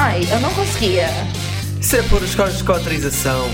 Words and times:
Ai, 0.00 0.20
eu 0.30 0.38
não 0.38 0.54
conseguia. 0.54 1.08
Isso 1.80 1.96
é 1.96 2.02
por 2.02 2.22
autorização. 2.72 3.48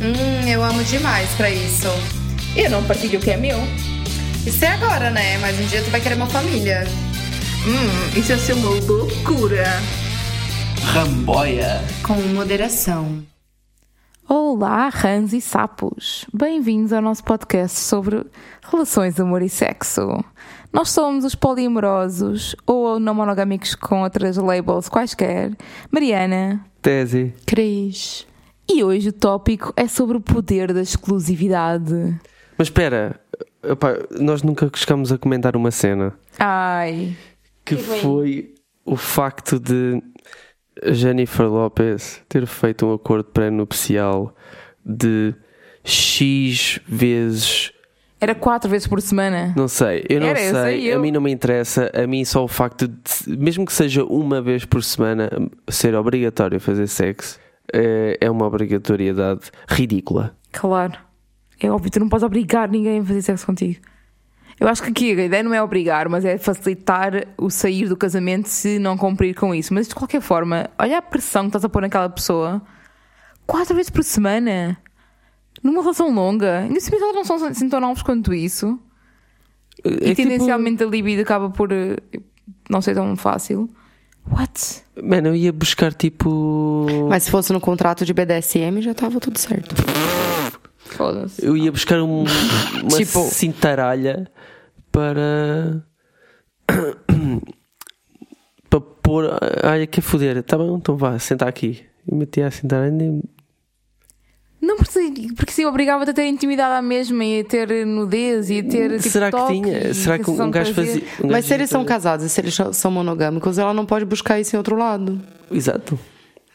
Hum, 0.00 0.48
eu 0.48 0.62
amo 0.62 0.84
demais 0.84 1.28
pra 1.30 1.50
isso. 1.50 1.88
Eu 2.54 2.70
não 2.70 2.84
partilho 2.84 3.18
o 3.18 3.22
que 3.22 3.32
é 3.32 3.36
meu. 3.36 3.58
Isso 4.46 4.64
é 4.64 4.68
agora, 4.68 5.10
né? 5.10 5.38
Mas 5.38 5.58
um 5.58 5.66
dia 5.66 5.82
tu 5.82 5.90
vai 5.90 6.00
querer 6.00 6.14
uma 6.14 6.28
família. 6.28 6.86
Hum, 7.66 8.16
isso 8.16 8.30
ia 8.30 8.38
ser 8.38 8.52
uma 8.52 8.70
loucura. 8.70 9.66
Ramboia. 10.84 11.82
Com 12.04 12.14
moderação. 12.14 13.20
Olá, 14.30 14.90
rãs 14.90 15.32
e 15.32 15.40
sapos! 15.40 16.26
Bem-vindos 16.34 16.92
ao 16.92 17.00
nosso 17.00 17.24
podcast 17.24 17.78
sobre 17.80 18.26
relações, 18.70 19.18
amor 19.18 19.40
e 19.40 19.48
sexo. 19.48 20.22
Nós 20.70 20.90
somos 20.90 21.24
os 21.24 21.34
poliamorosos 21.34 22.54
ou 22.66 23.00
não 23.00 23.14
monogâmicos 23.14 23.74
com 23.74 24.02
outras 24.02 24.36
labels 24.36 24.86
quaisquer. 24.86 25.56
Mariana. 25.90 26.62
Tese. 26.82 27.32
Cris. 27.46 28.26
E 28.68 28.84
hoje 28.84 29.08
o 29.08 29.12
tópico 29.14 29.72
é 29.74 29.88
sobre 29.88 30.18
o 30.18 30.20
poder 30.20 30.74
da 30.74 30.82
exclusividade. 30.82 32.20
Mas 32.58 32.66
espera, 32.66 33.18
opá, 33.66 33.94
nós 34.20 34.42
nunca 34.42 34.70
chegámos 34.74 35.10
a 35.10 35.16
comentar 35.16 35.56
uma 35.56 35.70
cena 35.70 36.12
Ai. 36.38 37.16
que 37.64 37.76
Que 37.76 37.82
foi 37.82 38.54
o 38.84 38.94
facto 38.94 39.58
de 39.58 40.02
Jennifer 40.86 41.46
Lopez 41.46 42.22
ter 42.28 42.46
feito 42.46 42.86
um 42.86 42.94
acordo 42.94 43.24
pré-nupcial 43.24 44.34
de 44.84 45.34
X 45.84 46.80
vezes. 46.86 47.72
Era 48.20 48.34
quatro 48.34 48.68
vezes 48.68 48.86
por 48.86 49.00
semana. 49.00 49.52
Não 49.56 49.68
sei, 49.68 50.04
eu 50.08 50.20
não 50.20 50.26
Era, 50.26 50.40
eu 50.40 50.52
sei, 50.52 50.80
sei, 50.80 50.90
a 50.90 50.94
eu. 50.94 51.00
mim 51.00 51.12
não 51.12 51.20
me 51.20 51.30
interessa. 51.30 51.90
A 51.94 52.06
mim 52.06 52.24
só 52.24 52.44
o 52.44 52.48
facto 52.48 52.88
de, 52.88 53.36
mesmo 53.38 53.64
que 53.64 53.72
seja 53.72 54.04
uma 54.04 54.42
vez 54.42 54.64
por 54.64 54.82
semana, 54.82 55.30
ser 55.68 55.94
obrigatório 55.94 56.58
fazer 56.58 56.88
sexo 56.88 57.38
é, 57.72 58.18
é 58.20 58.30
uma 58.30 58.46
obrigatoriedade 58.46 59.50
ridícula. 59.68 60.34
Claro. 60.52 60.94
É 61.60 61.70
óbvio, 61.70 61.90
tu 61.90 62.00
não 62.00 62.08
podes 62.08 62.24
obrigar 62.24 62.68
ninguém 62.68 63.00
a 63.00 63.04
fazer 63.04 63.22
sexo 63.22 63.46
contigo. 63.46 63.80
Eu 64.60 64.66
acho 64.68 64.82
que 64.82 64.90
aqui 64.90 65.12
a 65.20 65.24
ideia 65.24 65.42
não 65.42 65.54
é 65.54 65.62
obrigar, 65.62 66.08
mas 66.08 66.24
é 66.24 66.36
facilitar 66.36 67.12
o 67.36 67.48
sair 67.48 67.88
do 67.88 67.96
casamento 67.96 68.48
se 68.48 68.78
não 68.78 68.96
cumprir 68.96 69.34
com 69.34 69.54
isso. 69.54 69.72
Mas 69.72 69.86
de 69.88 69.94
qualquer 69.94 70.20
forma, 70.20 70.68
olha 70.78 70.98
a 70.98 71.02
pressão 71.02 71.42
que 71.42 71.48
estás 71.50 71.64
a 71.64 71.68
pôr 71.68 71.82
naquela 71.82 72.08
pessoa. 72.08 72.60
Quatro 73.46 73.74
vezes 73.74 73.90
por 73.90 74.02
semana. 74.02 74.76
Numa 75.62 75.80
relação 75.80 76.12
longa. 76.12 76.58
Ainda 76.60 76.80
se 76.80 76.90
eles 76.92 77.00
não 77.14 77.24
são 77.24 77.36
assim 77.46 77.68
tão 77.68 77.80
novos 77.80 78.02
quanto 78.02 78.34
isso. 78.34 78.78
É 79.84 79.90
E 79.90 80.14
tipo- 80.14 80.28
tendencialmente 80.28 80.82
a 80.82 80.86
libido 80.86 81.22
acaba 81.22 81.50
por 81.50 81.70
eh, 81.72 81.96
não 82.68 82.80
ser 82.82 82.94
tão 82.94 83.14
fácil. 83.16 83.70
What? 84.30 84.82
Mano, 85.02 85.28
eu 85.28 85.36
ia 85.36 85.52
buscar 85.52 85.94
tipo. 85.94 86.86
Mas 87.08 87.22
se 87.22 87.30
fosse 87.30 87.52
no 87.52 87.60
contrato 87.60 88.04
de 88.04 88.12
BDSM 88.12 88.82
já 88.82 88.92
tava 88.92 89.18
tudo 89.20 89.38
certo. 89.38 89.74
Foda-se. 90.90 91.44
Eu 91.44 91.56
ia 91.56 91.70
buscar 91.72 92.00
um, 92.02 92.24
uma 92.24 92.88
Tipo- 92.96 93.22
cintaralha 93.24 94.30
para. 94.90 95.82
para 98.68 98.80
pôr. 98.80 99.30
Ai, 99.62 99.86
que 99.86 100.00
foder. 100.00 100.42
Tá 100.42 100.56
bom, 100.58 100.76
então 100.76 100.96
vá, 100.96 101.18
senta 101.18 101.46
aqui. 101.46 101.84
E 102.10 102.14
metia 102.14 102.46
a 102.46 102.50
cintaralha 102.50 103.02
e. 103.02 103.22
Não 104.60 104.76
porque, 104.76 105.28
porque 105.36 105.52
se 105.52 105.64
obrigava-te 105.64 106.10
a 106.10 106.14
ter 106.14 106.26
intimidade 106.26 106.74
à 106.74 106.82
mesma 106.82 107.24
e 107.24 107.40
a 107.40 107.44
ter 107.44 107.86
nudez 107.86 108.50
e 108.50 108.58
a 108.58 108.62
ter 108.64 108.96
tipo, 108.96 109.08
Será 109.08 109.30
que 109.30 109.46
tinha? 109.46 109.94
Será 109.94 110.18
que 110.18 110.28
um 110.28 110.50
gajo 110.50 110.74
fazia. 110.74 111.00
um 111.22 111.26
Mas 111.28 111.30
gajo 111.36 111.46
se 111.46 111.54
eles 111.54 111.70
são 111.70 111.84
casados 111.84 112.26
e 112.26 112.28
se 112.28 112.40
eles 112.40 112.58
são 112.72 112.90
monogâmicos, 112.90 113.56
ela 113.56 113.72
não 113.72 113.86
pode 113.86 114.04
buscar 114.04 114.40
isso 114.40 114.56
em 114.56 114.58
outro 114.58 114.76
lado. 114.76 115.20
Exato. 115.48 115.96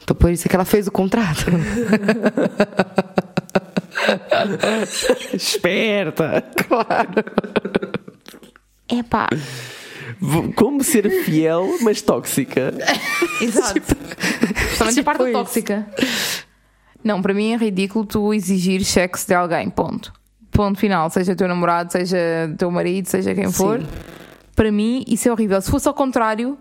Então 0.04 0.14
por 0.18 0.30
isso 0.30 0.46
é 0.46 0.50
que 0.50 0.56
ela 0.56 0.66
fez 0.66 0.86
o 0.86 0.92
contrato. 0.92 1.46
Esperta! 5.34 6.44
claro. 6.68 7.24
Epá, 8.90 9.28
V- 10.20 10.54
Como 10.56 10.84
ser 10.84 11.10
fiel, 11.24 11.78
mas 11.82 12.02
tóxica. 12.02 12.74
exato. 13.42 13.82
Principalmente 13.82 15.00
a 15.00 15.04
parte 15.04 15.24
tipo 15.26 15.32
tóxica. 15.32 15.88
Não, 17.04 17.22
para 17.22 17.34
mim 17.34 17.54
é 17.54 17.58
ridículo 17.58 18.06
tu 18.06 18.34
exigir 18.34 18.84
sexo 18.86 19.28
de 19.28 19.34
alguém, 19.34 19.70
ponto. 19.70 20.14
Ponto 20.52 20.80
final, 20.80 21.10
seja 21.10 21.36
teu 21.36 21.48
namorado, 21.48 21.92
seja 21.92 22.18
teu 22.58 22.70
marido, 22.70 23.08
seja 23.08 23.34
quem 23.34 23.52
for. 23.52 23.82
Para 24.56 24.72
mim 24.72 25.04
isso 25.08 25.28
é 25.28 25.32
horrível. 25.32 25.60
Se 25.62 25.72
fosse 25.72 25.88
ao 25.88 25.94
contrário, 25.94 26.58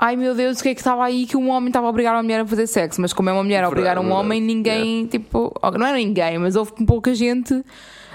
ai 0.00 0.16
meu 0.16 0.34
Deus, 0.34 0.58
o 0.58 0.62
que 0.62 0.70
é 0.70 0.74
que 0.74 0.80
estava 0.80 1.04
aí 1.04 1.26
que 1.26 1.36
um 1.36 1.50
homem 1.50 1.68
estava 1.68 1.86
a 1.86 1.90
obrigar 1.90 2.14
uma 2.14 2.22
mulher 2.22 2.40
a 2.40 2.46
fazer 2.46 2.66
sexo? 2.66 3.02
Mas 3.02 3.12
como 3.12 3.28
é 3.28 3.32
uma 3.32 3.44
mulher 3.44 3.62
a 3.62 3.68
obrigar 3.68 3.98
um 3.98 4.10
homem, 4.10 4.40
ninguém, 4.40 5.04
tipo, 5.06 5.52
não 5.78 5.86
era 5.86 5.98
ninguém, 5.98 6.38
mas 6.38 6.56
houve 6.56 6.72
pouca 6.86 7.14
gente 7.14 7.62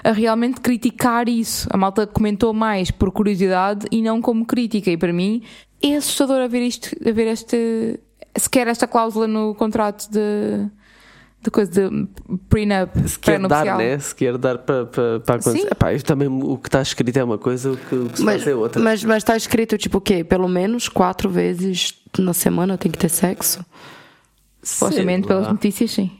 a 0.02 0.10
realmente 0.10 0.60
criticar 0.60 1.28
isso. 1.28 1.68
A 1.70 1.76
malta 1.76 2.04
comentou 2.04 2.52
mais 2.52 2.90
por 2.90 3.12
curiosidade 3.12 3.86
e 3.92 4.02
não 4.02 4.20
como 4.20 4.44
crítica. 4.44 4.90
E 4.90 4.96
para 4.96 5.12
mim 5.12 5.42
é 5.80 5.94
assustador 5.94 6.42
a 6.42 6.48
ver 6.48 6.62
isto, 6.62 6.90
a 7.08 7.12
ver 7.12 7.28
este, 7.28 8.00
sequer 8.36 8.66
esta 8.66 8.88
cláusula 8.88 9.28
no 9.28 9.54
contrato 9.54 10.10
de, 10.10 10.68
de 11.46 11.50
coisa 11.50 11.70
de 11.70 12.06
prenup, 12.48 13.08
Se 13.08 13.18
quer 13.18 13.40
dar, 13.46 13.78
né? 13.78 13.98
Se 13.98 14.14
quer 14.14 14.36
dar 14.36 14.58
para 14.58 14.86
pa, 14.86 15.20
pa 15.24 15.34
acontecer. 15.34 15.68
Epá, 15.70 15.92
isto 15.92 16.06
também 16.06 16.28
o 16.28 16.58
que 16.58 16.68
está 16.68 16.82
escrito 16.82 17.16
é 17.16 17.24
uma 17.24 17.38
coisa, 17.38 17.72
o 17.72 17.76
que, 17.76 17.94
o 17.94 18.08
que 18.08 18.18
se 18.18 18.24
Mas, 18.24 18.42
faz 18.42 18.48
é 18.48 18.54
outra. 18.54 18.82
mas, 18.82 19.04
mas 19.04 19.24
tá 19.24 19.36
escrito 19.36 19.78
tipo 19.78 19.98
o 19.98 20.00
quê? 20.00 20.24
Pelo 20.24 20.48
menos 20.48 20.88
quatro 20.88 21.30
vezes 21.30 21.94
na 22.18 22.32
semana 22.32 22.76
tem 22.76 22.90
que 22.90 22.98
ter 22.98 23.08
sexo? 23.08 23.64
Supostamente 24.62 25.28
pelas 25.28 25.46
notícias, 25.46 25.92
sim. 25.92 26.10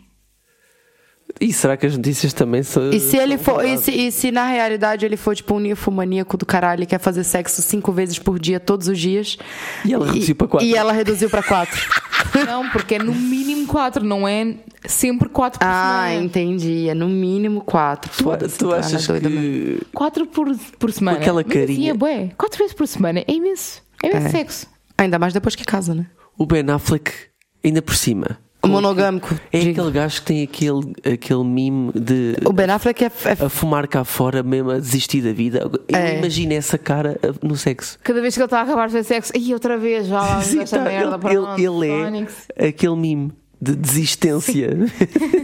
E 1.41 1.53
será 1.53 1.77
que 1.77 1.85
as 1.87 1.97
notícias 1.97 2.33
também 2.33 2.63
são. 2.63 2.91
E 2.91 2.99
se 2.99 3.17
ele 3.17 3.37
for. 3.37 3.65
E 3.65 3.77
se, 3.77 3.91
e 3.91 4.11
se 4.11 4.31
na 4.31 4.47
realidade 4.47 5.05
ele 5.05 5.17
for 5.17 5.37
tipo 5.37 5.55
um 5.55 5.59
ninfomaníaco 5.59 6.37
do 6.37 6.47
caralho 6.47 6.83
e 6.83 6.87
quer 6.87 6.99
fazer 6.99 7.25
sexo 7.25 7.61
cinco 7.61 7.93
vezes 7.93 8.19
por 8.19 8.39
dia, 8.39 8.59
todos 8.59 8.89
os 8.89 8.99
dias? 8.99 9.37
E 9.85 9.93
ela 9.93 10.07
reduziu 10.07 10.35
para 10.35 10.49
quatro. 10.49 10.67
E 10.67 10.75
ela 10.75 10.93
reduziu 10.93 11.29
pra 11.31 11.43
quatro. 11.43 11.81
Não, 12.47 12.69
porque 12.71 12.95
é 12.97 12.99
no 12.99 13.15
mínimo 13.15 13.67
quatro, 13.67 14.05
não 14.05 14.27
é 14.27 14.57
sempre 14.85 15.29
quatro 15.29 15.59
por 15.59 15.67
ah, 15.67 16.07
semana. 16.09 16.25
entendi. 16.25 16.89
É 16.89 16.95
no 16.95 17.09
mínimo 17.09 17.61
quatro. 17.63 18.11
Tu, 18.11 18.25
tu 18.59 18.69
tá, 18.69 18.77
achas 18.77 19.05
é 19.05 19.13
doida 19.13 19.29
mesmo. 19.31 19.79
que. 19.79 19.87
Quatro 19.93 20.27
por, 20.27 20.55
por 20.79 20.93
semana. 20.93 21.19
aquela 21.19 21.41
assim 21.43 21.51
carinha. 21.51 21.91
é 21.91 21.95
bué. 21.95 22.31
Quatro 22.37 22.59
vezes 22.59 22.75
por 22.75 22.87
semana 22.87 23.21
é 23.21 23.25
imenso. 23.33 23.83
É 24.03 24.11
imenso 24.11 24.27
É. 24.27 24.31
sexo. 24.31 24.67
Ainda 24.99 25.19
mais 25.19 25.33
depois 25.33 25.55
que 25.55 25.65
casa, 25.65 25.95
né? 25.95 26.07
O 26.37 26.45
Ben 26.47 26.69
Affleck, 26.71 27.11
ainda 27.65 27.81
por 27.81 27.95
cima. 27.95 28.39
O 28.63 28.69
monogâmico. 28.69 29.35
É 29.53 29.61
digo. 29.61 29.71
aquele 29.81 29.93
gajo 29.93 30.21
que 30.21 30.27
tem 30.27 30.43
aquele, 30.43 30.93
aquele 31.15 31.45
mime 31.45 31.93
de. 31.95 32.35
O 32.45 32.53
Ben 32.53 32.69
Affleck 32.69 33.05
é, 33.05 33.07
é 33.25 33.45
A 33.45 33.49
fumar 33.49 33.87
cá 33.87 34.03
fora, 34.05 34.43
mesmo 34.43 34.71
a 34.73 34.79
desistir 34.79 35.21
da 35.23 35.33
vida. 35.33 35.71
Eu 35.89 35.97
É. 35.97 36.19
Imagina 36.19 36.55
essa 36.55 36.77
cara 36.77 37.19
uh, 37.23 37.47
no 37.47 37.57
sexo. 37.57 37.99
Cada 38.03 38.21
vez 38.21 38.35
que 38.35 38.41
ele 38.41 38.47
está 38.47 38.59
a 38.61 38.63
acabar 38.63 38.87
de 38.87 38.93
fazer 38.95 39.05
sexo, 39.05 39.33
e 39.37 39.53
outra 39.55 39.79
vez, 39.79 40.07
já 40.09 40.21
lá 40.21 40.41
Sim, 40.43 40.65
tá, 40.65 40.81
merda. 40.81 41.15
ele, 41.15 41.19
pronto, 41.19 41.61
ele- 41.61 42.27
é 42.57 42.69
aquele 42.69 42.97
mime 42.97 43.33
de 43.61 43.75
desistência. 43.77 44.77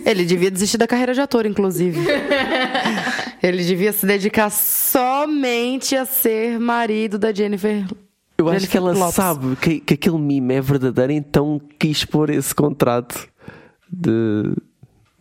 Ele 0.04 0.24
devia 0.24 0.50
desistir 0.50 0.76
da 0.76 0.86
carreira 0.86 1.14
de 1.14 1.20
ator, 1.20 1.46
inclusive. 1.46 1.98
Ele 3.42 3.64
devia 3.64 3.92
se 3.92 4.06
dedicar 4.06 4.50
somente 4.50 5.96
a 5.96 6.04
ser 6.04 6.60
marido 6.60 7.18
da 7.18 7.32
Jennifer. 7.32 7.84
Eu 8.50 8.56
acho 8.56 8.69
que 8.69 8.76
ela 8.76 8.92
Lopez. 8.92 9.14
sabe 9.14 9.56
que, 9.56 9.80
que 9.80 9.94
aquele 9.94 10.19
mime 10.19 10.54
é 10.54 10.60
verdadeiro, 10.60 11.12
então 11.12 11.60
quis 11.78 12.04
pôr 12.04 12.30
esse 12.30 12.54
contrato 12.54 13.28
de, 13.91 14.54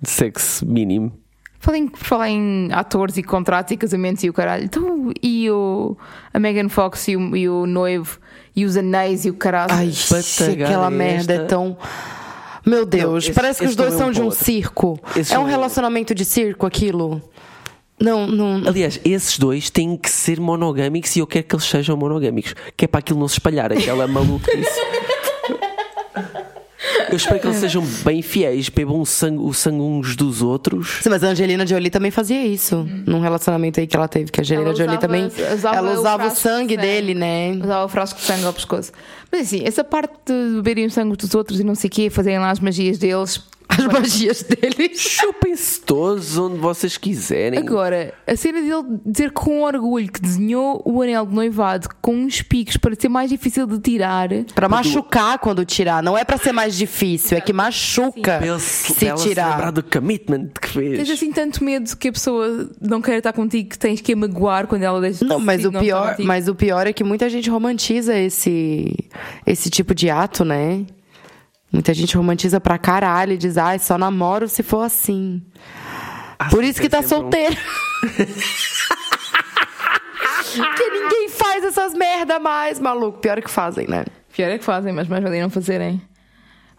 de 0.01 0.09
sexo 0.09 0.65
mínimo. 0.65 1.11
Falei 1.59 1.81
em, 1.81 1.91
falei 1.93 2.31
em 2.33 2.69
atores 2.71 3.17
e 3.17 3.23
contratos 3.23 3.71
e 3.71 3.77
casamentos 3.77 4.23
e 4.23 4.29
o 4.29 4.33
caralho. 4.33 4.63
Então, 4.63 5.11
e 5.21 5.49
o, 5.51 5.95
a 6.33 6.39
Megan 6.39 6.69
Fox 6.69 7.07
e 7.07 7.15
o, 7.15 7.35
e 7.35 7.47
o 7.47 7.67
noivo 7.67 8.17
e 8.55 8.65
os 8.65 8.75
anéis 8.75 9.25
e 9.25 9.29
o 9.29 9.35
caralho. 9.35 9.71
Ai, 9.71 9.91
aquela 10.63 10.89
merda 10.89 11.33
esta. 11.33 11.43
é 11.43 11.45
tão. 11.45 11.77
Meu 12.65 12.85
Deus, 12.85 13.25
esse- 13.25 13.33
parece 13.33 13.59
que 13.61 13.67
os 13.67 13.75
dois 13.75 13.93
não 13.93 13.99
é 13.99 14.01
um 14.01 14.05
são 14.05 14.11
de 14.11 14.19
um 14.21 14.23
o 14.23 14.25
outro. 14.27 14.43
circo. 14.43 14.99
Esse 15.15 15.33
é 15.33 15.37
um 15.37 15.43
não 15.43 15.47
é- 15.47 15.51
relacionamento 15.51 16.15
de 16.15 16.25
circo 16.25 16.65
aquilo. 16.65 17.21
Não, 18.01 18.25
não. 18.27 18.67
Aliás, 18.67 18.99
esses 19.05 19.37
dois 19.37 19.69
têm 19.69 19.95
que 19.95 20.09
ser 20.09 20.39
monogâmicos 20.39 21.15
e 21.15 21.19
eu 21.19 21.27
quero 21.27 21.45
que 21.45 21.55
eles 21.55 21.65
sejam 21.65 21.95
monogâmicos, 21.95 22.55
que 22.75 22.85
é 22.85 22.87
para 22.87 22.99
aquilo 22.99 23.19
não 23.19 23.27
se 23.27 23.35
espalhar, 23.35 23.71
aquela 23.71 24.07
maluquice. 24.07 24.81
Eu 27.09 27.17
espero 27.17 27.39
que 27.41 27.47
eles 27.47 27.57
sejam 27.57 27.83
bem 28.05 28.21
fiéis, 28.21 28.69
bebam 28.69 29.01
o 29.01 29.05
sangue, 29.05 29.43
o 29.43 29.53
sangue 29.53 29.81
uns 29.81 30.15
dos 30.15 30.41
outros. 30.41 30.99
Sim, 31.01 31.09
mas 31.09 31.21
a 31.23 31.27
Angelina 31.27 31.67
Jolie 31.67 31.89
também 31.89 32.09
fazia 32.09 32.45
isso 32.45 32.87
num 33.05 33.19
relacionamento 33.19 33.79
aí 33.81 33.85
que 33.87 33.95
ela 33.95 34.07
teve, 34.07 34.31
que 34.31 34.39
a 34.39 34.43
Angelina 34.43 34.67
Ela 34.69 34.75
Jolie 34.75 34.97
usava- 34.97 35.01
também. 35.01 35.25
usava 35.53 35.75
ela 35.75 35.91
o 35.91 35.99
usava 35.99 36.25
o 36.27 36.29
de 36.29 36.37
sangue 36.37 36.75
sangue. 36.75 36.77
dele, 36.77 37.13
né? 37.13 37.51
Usava 37.61 37.85
o 37.85 37.87
frasco 37.89 38.17
de 38.19 38.25
sangue 38.25 38.45
ao 38.45 38.53
pescoço. 38.53 38.91
Mas 39.31 39.41
assim, 39.41 39.61
essa 39.65 39.83
parte 39.83 40.13
de 40.25 40.55
beberem 40.55 40.85
o 40.85 40.91
sangue 40.91 41.15
dos 41.17 41.35
outros 41.35 41.59
e 41.59 41.63
não 41.63 41.75
sei 41.75 41.89
o 41.89 41.91
quê, 41.91 42.09
fazerem 42.09 42.39
lá 42.39 42.49
as 42.49 42.59
magias 42.61 42.97
deles. 42.97 43.41
As 43.71 43.81
as 43.81 43.87
magias 43.87 44.43
dele. 44.43 44.95
Chupem-se 44.95 45.81
todos 45.81 46.37
onde 46.37 46.57
vocês 46.57 46.97
quiserem. 46.97 47.59
Agora, 47.59 48.13
a 48.27 48.35
cena 48.35 48.61
dele 48.61 48.99
dizer 49.05 49.31
com 49.31 49.63
orgulho 49.63 50.11
que 50.11 50.21
desenhou 50.21 50.81
o 50.85 51.01
anel 51.01 51.25
de 51.25 51.33
noivado 51.33 51.89
com 52.01 52.15
uns 52.15 52.41
picos 52.41 52.77
para 52.77 52.93
ser 52.99 53.09
mais 53.09 53.29
difícil 53.29 53.65
de 53.65 53.79
tirar. 53.79 54.29
Pra 54.53 54.69
machucar 54.69 55.39
quando 55.39 55.65
tirar. 55.65 56.03
Não 56.03 56.17
é 56.17 56.23
pra 56.23 56.37
ser 56.37 56.51
mais 56.51 56.75
difícil, 56.75 57.37
é 57.37 57.41
que 57.41 57.53
machuca 57.53 58.39
ele 58.41 58.59
se, 58.59 58.93
se 58.93 59.05
lembrar 59.05 59.17
tirar. 59.17 59.71
do 59.71 59.83
commitment 59.83 60.49
que 60.59 60.67
fez. 60.67 60.97
Tens 60.97 61.09
assim 61.09 61.31
tanto 61.31 61.63
medo 61.63 61.95
que 61.97 62.09
a 62.09 62.11
pessoa 62.11 62.69
não 62.79 63.01
queira 63.01 63.19
estar 63.19 63.33
contigo 63.33 63.69
que 63.69 63.79
tens 63.79 64.01
que 64.01 64.13
a 64.13 64.15
magoar 64.15 64.67
quando 64.67 64.83
ela 64.83 65.01
deixa 65.01 65.25
Não, 65.25 65.39
mas 65.39 65.65
o 65.65 65.71
pior, 65.71 66.15
mas 66.19 66.47
o 66.47 66.55
pior 66.55 66.87
é 66.87 66.93
que 66.93 67.03
muita 67.03 67.29
gente 67.29 67.49
romantiza 67.49 68.17
esse 68.17 68.93
esse 69.45 69.69
tipo 69.69 69.93
de 69.95 70.09
ato, 70.09 70.43
né? 70.43 70.85
Muita 71.71 71.93
gente 71.93 72.17
romantiza 72.17 72.59
pra 72.59 72.77
caralho 72.77 73.33
e 73.33 73.37
diz, 73.37 73.57
ai, 73.57 73.79
só 73.79 73.97
namoro 73.97 74.47
se 74.49 74.61
for 74.61 74.81
assim. 74.81 75.41
Por 76.49 76.63
isso 76.63 76.81
que 76.81 76.89
tá 76.89 76.99
um- 76.99 77.07
solteiro. 77.07 77.55
que 80.75 80.89
ninguém 80.89 81.29
faz 81.29 81.63
essas 81.63 81.93
merda 81.93 82.39
mais, 82.39 82.79
maluco. 82.79 83.19
Pior 83.19 83.41
que 83.41 83.49
fazem, 83.49 83.87
né? 83.87 84.05
Pior 84.35 84.49
é 84.49 84.57
que 84.57 84.63
fazem, 84.65 84.91
mas 84.93 85.07
mais 85.07 85.23
valia 85.23 85.41
não 85.43 85.49
fazerem. 85.49 86.01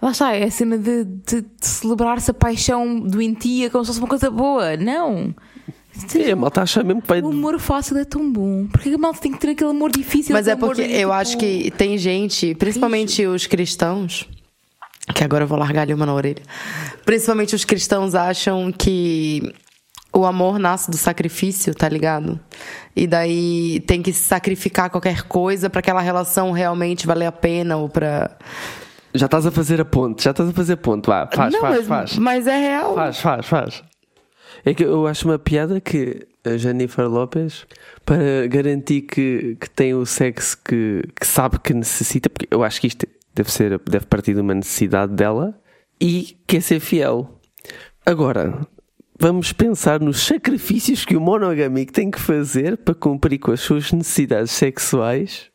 Lá 0.01 0.11
está, 0.11 0.35
é 0.35 0.45
a 0.45 0.51
cena 0.51 0.77
de, 0.77 1.05
de- 1.05 1.43
de 1.43 1.47
celebrar-se 1.61 2.31
a 2.31 2.35
paixão 2.35 2.99
doentia 3.01 3.71
como 3.71 3.85
se 3.85 3.89
fosse 3.89 4.01
uma 4.01 4.09
coisa 4.09 4.31
boa. 4.31 4.77
Não. 4.77 5.35
Sim, 5.93 6.31
a 6.31 6.37
malta 6.37 6.63
acha 6.63 6.83
mesmo 6.83 7.03
que 7.03 7.09
vai. 7.09 7.21
O 7.21 7.29
amor 7.29 7.59
fácil 7.61 7.97
é 7.99 8.05
tão 8.05 8.31
bom. 8.33 8.67
Porque 8.67 8.89
a 8.91 8.99
malta 8.99 9.21
tem 9.21 9.31
que 9.33 9.39
ter 9.39 9.51
aquele 9.51 9.71
amor 9.71 9.93
difícil. 9.93 10.33
Mas 10.35 10.49
é 10.49 10.57
porque 10.57 10.81
eu 10.83 10.87
tipo, 10.89 11.13
acho 11.13 11.37
que 11.39 11.71
tem 11.77 11.97
gente, 11.99 12.55
principalmente 12.57 13.25
os 13.27 13.47
cristãos, 13.47 14.29
que 15.15 15.25
agora 15.25 15.45
eu 15.45 15.49
vou 15.49 15.59
largar 15.59 15.83
ali 15.83 15.95
uma 15.95 16.07
na 16.07 16.15
orelha. 16.15 16.43
Principalmente 17.05 17.55
os 17.55 17.65
cristãos 17.65 18.15
acham 18.15 18.71
que 18.71 19.53
o 20.13 20.25
amor 20.25 20.59
nasce 20.59 20.91
do 20.91 20.97
sacrifício, 20.97 21.75
tá 21.75 21.89
ligado? 21.89 22.39
E 22.95 23.07
daí 23.07 23.81
tem 23.87 24.03
que 24.03 24.13
se 24.13 24.23
sacrificar 24.25 24.91
qualquer 24.91 25.23
coisa 25.23 25.71
pra 25.71 25.81
aquela 25.81 26.01
relação 26.01 26.53
realmente 26.53 27.07
valer 27.07 27.27
a 27.27 27.33
pena 27.33 27.77
ou 27.77 27.89
pra. 27.89 28.31
Já 29.15 29.27
estás 29.27 29.45
a 29.47 29.51
fazer 29.51 29.81
a 29.81 29.85
ponte, 29.85 30.25
já 30.25 30.31
estás 30.31 30.49
a 30.49 30.53
fazer 30.53 30.75
a 30.75 30.77
ponte. 30.77 31.07
Vá, 31.07 31.29
faz, 31.33 31.53
Não, 31.53 31.61
faz, 31.61 31.77
mas, 31.77 31.87
faz. 31.87 32.19
mas 32.19 32.47
é 32.47 32.57
real. 32.57 32.95
Faz, 32.95 33.19
faz, 33.21 33.47
faz. 33.47 33.83
É 34.65 34.73
que 34.73 34.85
eu 34.85 35.07
acho 35.07 35.29
uma 35.29 35.39
piada 35.39 35.81
que 35.81 36.27
a 36.45 36.57
Jennifer 36.57 37.09
Lopez, 37.09 37.67
para 38.05 38.47
garantir 38.49 39.03
que, 39.03 39.57
que 39.61 39.71
tem 39.71 39.95
o 39.95 40.05
sexo 40.05 40.59
que, 40.65 41.03
que 41.19 41.27
sabe 41.27 41.59
que 41.59 41.73
necessita, 41.73 42.29
porque 42.29 42.49
eu 42.51 42.63
acho 42.65 42.81
que 42.81 42.87
isto 42.87 43.07
deve, 43.35 43.51
ser, 43.51 43.79
deve 43.81 44.07
partir 44.07 44.35
de 44.35 44.41
uma 44.41 44.55
necessidade 44.55 45.13
dela 45.13 45.59
e 46.01 46.37
quer 46.47 46.63
ser 46.63 46.81
fiel. 46.81 47.41
Agora, 48.05 48.67
vamos 49.19 49.53
pensar 49.53 50.01
nos 50.01 50.21
sacrifícios 50.25 51.05
que 51.05 51.17
o 51.17 51.21
monogâmico 51.21 51.93
tem 51.93 52.11
que 52.11 52.21
fazer 52.21 52.77
para 52.79 52.95
cumprir 52.95 53.39
com 53.39 53.53
as 53.53 53.61
suas 53.61 53.93
necessidades 53.93 54.51
sexuais 54.51 55.51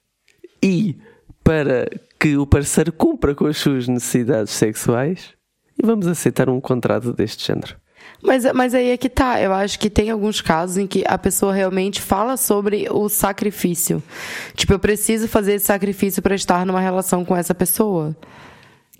e 0.63 0.97
para 1.44 1.89
que 2.19 2.38
o 2.38 2.47
parceiro 2.47 2.91
cumpra 2.91 3.35
com 3.35 3.45
as 3.45 3.57
suas 3.57 3.88
necessidades 3.88 4.53
sexuais 4.53 5.33
e 5.81 5.85
vamos 5.85 6.07
aceitar 6.07 6.50
um 6.50 6.59
contrato 6.59 7.13
deste 7.13 7.45
género. 7.45 7.75
Mas, 8.22 8.44
mas 8.54 8.74
aí 8.74 8.90
é 8.90 8.98
que 8.98 9.10
tá. 9.10 9.40
Eu 9.42 9.54
acho 9.54 9.78
que 9.80 9.90
tem 9.90 10.10
alguns 10.10 10.42
casos 10.42 10.78
em 10.78 10.88
que 10.88 11.04
a 11.08 11.18
pessoa 11.18 11.54
realmente 11.54 12.02
fala 12.02 12.36
sobre 12.36 12.88
o 12.92 13.08
sacrifício. 13.10 14.02
Tipo, 14.56 14.74
eu 14.74 14.80
preciso 14.80 15.28
fazer 15.28 15.54
esse 15.56 15.66
sacrifício 15.66 16.22
para 16.22 16.34
estar 16.36 16.66
numa 16.66 16.80
relação 16.81 17.24
com 17.24 17.36
essa 17.36 17.54
pessoa. 17.54 18.16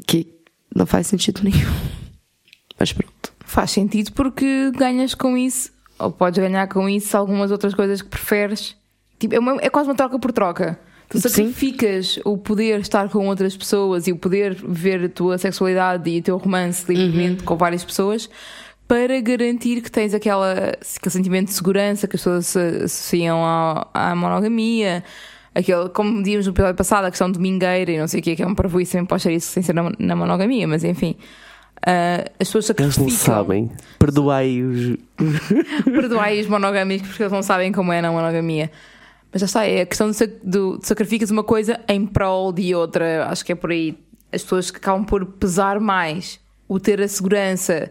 Que 0.06 0.28
não 0.75 0.86
faz 0.86 1.08
sentido 1.08 1.42
nenhum. 1.44 1.68
Mas 2.80 2.94
pronto. 2.94 3.34
Faz 3.44 3.72
sentido 3.72 4.12
porque 4.12 4.72
ganhas 4.75 5.16
com 5.16 5.36
isso, 5.36 5.72
ou 5.98 6.12
podes 6.12 6.38
ganhar 6.40 6.68
com 6.68 6.88
isso 6.88 7.18
algumas 7.18 7.50
outras 7.50 7.74
coisas 7.74 8.02
que 8.02 8.10
preferes. 8.10 8.75
Tipo, 9.18 9.34
é, 9.36 9.40
uma- 9.40 9.58
é 9.62 9.70
quase 9.70 9.90
uma 9.90 9.96
troca 9.96 10.20
por 10.20 10.31
troca. 10.31 10.80
Tu 11.10 11.20
Sim. 11.22 11.30
sacrificas 11.30 12.20
o 12.25 12.38
poder 12.38 12.81
estar 12.81 13.10
com 13.10 13.25
outras 13.28 13.56
pessoas 13.56 14.06
e 14.08 14.12
o 14.12 14.18
poder 14.18 14.54
ver 14.54 15.06
a 15.06 15.10
tua 15.10 15.38
sexualidade 15.38 16.10
e 16.10 16.20
o 16.20 16.22
teu 16.22 16.38
romance 16.38 16.86
livremente 16.94 17.44
com 17.44 17.56
várias 17.56 17.84
pessoas 17.84 18.30
para 18.88 19.19
garantir 19.19 19.81
que 19.81 19.92
tens 19.92 20.13
aquela, 20.13 20.54
aquele 20.54 21.12
sentimento 21.12 21.48
de 21.48 21.54
segurança 21.54 22.07
que 22.07 22.16
as 22.16 22.22
pessoas 22.22 22.45
se- 22.48 22.84
associam 22.86 23.44
à, 23.44 23.88
à 23.94 24.16
monogamia. 24.16 25.04
Aquele, 25.54 25.89
como 25.89 26.19
dizíamos 26.22 26.45
no 26.45 26.54
episódio 26.54 26.75
passado, 26.75 27.06
a 27.06 27.10
questão 27.10 27.31
de 27.31 27.39
mingueira 27.39 27.92
e 27.92 27.98
não 27.98 28.07
sei 28.07 28.19
o 28.19 28.24
que, 28.24 28.36
que 28.36 28.44
é 28.44 28.48
um 28.48 28.54
parvoíce 28.56 28.92
também 28.94 29.06
pode 29.07 29.24
ser 29.24 29.34
isso 29.34 29.51
sem 29.51 29.63
ser 29.63 29.74
na, 29.74 29.92
na 29.98 30.16
monogamia, 30.16 30.68
mas 30.68 30.84
enfim. 30.84 31.16
ah, 31.86 32.24
as 32.39 32.48
pessoas 32.48 32.69
Eles 32.69 32.94
sacrificam. 32.94 33.04
não 33.06 33.10
sabem. 33.18 33.72
Perdoai-os. 34.00 34.98
Perdoai 35.84 36.39
os 36.39 36.48
monogâmicos 36.48 37.07
porque 37.07 37.24
eles 37.24 37.34
não 37.34 37.44
sabem 37.44 37.72
como 37.72 37.92
é 37.92 38.01
na 38.01 38.12
monogamia. 38.12 38.72
Mas 39.31 39.42
já 39.42 39.45
está, 39.45 39.66
é 39.66 39.81
a 39.81 39.86
questão 39.86 40.10
de, 40.10 40.28
do- 40.44 40.78
de 40.78 40.88
sacrificas 40.88 41.30
uma 41.31 41.44
coisa 41.44 41.80
em 41.88 42.06
prol 42.06 42.51
de 42.54 42.74
outra. 42.74 43.28
Acho 43.30 43.44
que 43.44 43.51
é 43.51 43.56
por 43.56 43.72
aí. 43.72 43.98
As 44.31 44.44
pessoas 44.44 44.69
que 44.72 44.78
acabam 44.78 45.04
por 45.06 45.25
pesar 45.25 45.80
mais 45.80 46.39
o 46.68 46.80
ter 46.80 47.01
a 47.01 47.07
segurança, 47.07 47.89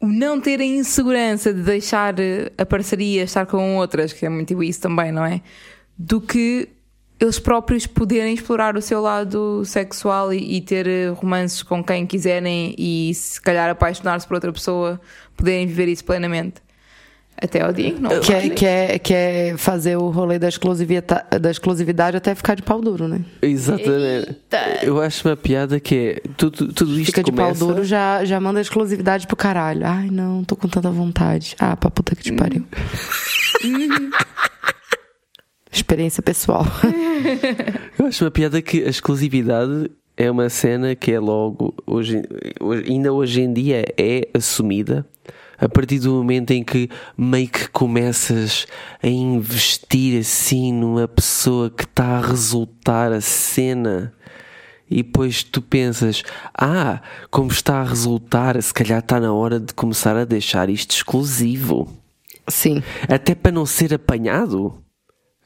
o 0.00 0.06
não 0.06 0.40
ter 0.40 0.60
a 0.60 0.64
insegurança 0.64 1.52
de 1.52 1.62
deixar 1.62 2.18
eh, 2.20 2.52
a 2.56 2.64
parceria 2.64 3.24
estar 3.24 3.46
com 3.46 3.76
outras, 3.76 4.12
que 4.12 4.24
é 4.24 4.28
muito 4.28 4.62
isso 4.62 4.80
também, 4.80 5.10
não 5.10 5.24
é? 5.24 5.40
Do 5.96 6.20
que 6.20 6.68
eles 7.20 7.38
próprios 7.40 7.86
poderem 7.86 8.32
explorar 8.32 8.76
o 8.76 8.82
seu 8.82 9.00
lado 9.02 9.64
sexual 9.64 10.32
e, 10.32 10.56
e 10.56 10.60
ter 10.60 10.86
eh, 10.86 11.08
romances 11.08 11.62
com 11.62 11.82
quem 11.82 12.06
quiserem 12.06 12.74
e 12.78 13.12
se 13.14 13.40
calhar 13.40 13.68
apaixonar-se 13.70 14.26
por 14.26 14.34
outra 14.34 14.52
pessoa, 14.52 15.00
poderem 15.36 15.66
viver 15.66 15.88
isso 15.88 16.04
plenamente. 16.04 16.62
Até 17.40 17.60
ao 17.62 17.72
dia 17.72 17.88
em 17.88 17.94
que 17.94 18.00
não 18.02 18.20
Quer, 18.20 18.50
quer, 18.50 18.98
quer 18.98 19.56
fazer 19.56 19.96
o 19.96 20.08
rolê 20.10 20.40
da 20.40 20.48
exclusividade, 20.48 21.22
da 21.40 21.50
exclusividade 21.50 22.16
até 22.16 22.34
ficar 22.34 22.56
de 22.56 22.62
pau 22.62 22.80
duro, 22.80 23.06
né? 23.06 23.20
Exatamente. 23.40 24.36
Eu 24.82 25.00
acho 25.00 25.28
uma 25.28 25.36
piada 25.36 25.78
que 25.78 25.94
é 25.94 26.28
tudo, 26.36 26.72
tudo 26.72 26.98
isto 26.98 27.06
Fica 27.06 27.22
de 27.22 27.30
começa... 27.30 27.64
pau 27.64 27.68
duro, 27.68 27.84
já, 27.84 28.24
já 28.24 28.40
manda 28.40 28.58
a 28.58 28.62
exclusividade 28.62 29.26
pro 29.28 29.36
caralho. 29.36 29.86
Ai, 29.86 30.08
não, 30.10 30.42
tô 30.42 30.56
com 30.56 30.66
tanta 30.66 30.90
vontade. 30.90 31.54
Ah, 31.60 31.76
pra 31.76 31.88
puta 31.90 32.16
que 32.16 32.22
te 32.24 32.32
pariu. 32.32 32.64
Experiência 35.70 36.22
pessoal. 36.22 36.64
Eu 37.98 38.06
acho 38.06 38.24
uma 38.24 38.30
piada 38.30 38.60
que 38.62 38.82
a 38.84 38.88
exclusividade 38.88 39.90
é 40.16 40.30
uma 40.30 40.48
cena 40.48 40.94
que 40.96 41.12
é 41.12 41.20
logo, 41.20 41.74
hoje, 41.86 42.22
hoje- 42.60 42.90
ainda 42.90 43.12
hoje 43.12 43.42
em 43.42 43.52
dia 43.52 43.84
é 43.96 44.26
assumida 44.34 45.06
a 45.60 45.68
partir 45.68 45.98
do 45.98 46.12
momento 46.12 46.52
em 46.52 46.62
que 46.62 46.88
meio 47.16 47.48
que 47.48 47.68
começas 47.68 48.66
a 49.02 49.08
investir 49.08 50.20
assim 50.20 50.72
numa 50.72 51.08
pessoa 51.08 51.68
que 51.68 51.84
está 51.84 52.18
a 52.18 52.20
resultar 52.20 53.12
a 53.12 53.20
cena. 53.20 54.14
E 54.90 55.02
depois 55.02 55.42
tu 55.42 55.60
pensas, 55.60 56.22
ah, 56.54 57.02
como 57.30 57.50
está 57.50 57.80
a 57.80 57.84
resultar, 57.84 58.60
se 58.62 58.72
calhar 58.72 59.00
está 59.00 59.20
na 59.20 59.32
hora 59.32 59.60
de 59.60 59.74
começar 59.74 60.16
a 60.16 60.24
deixar 60.24 60.70
isto 60.70 60.92
exclusivo. 60.92 61.92
Sim. 62.48 62.82
Até 63.06 63.34
para 63.34 63.52
não 63.52 63.66
ser 63.66 63.92
apanhado 63.92 64.82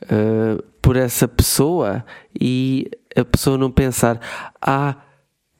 uh, 0.02 0.62
por 0.80 0.94
essa 0.94 1.26
pessoa 1.26 2.04
e 2.40 2.88
a 3.16 3.24
pessoa 3.24 3.58
não 3.58 3.70
pensar, 3.70 4.20
ah, 4.60 4.96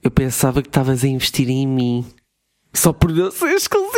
eu 0.01 0.11
pensava 0.11 0.63
que 0.63 0.69
estavas 0.69 1.03
a 1.03 1.09
investir 1.09 1.49
em 1.49 1.67
mim 1.67 2.05
só 2.73 2.93
por 2.93 3.17
eu 3.17 3.31
ser 3.31 3.55
exclusivo. 3.55 3.92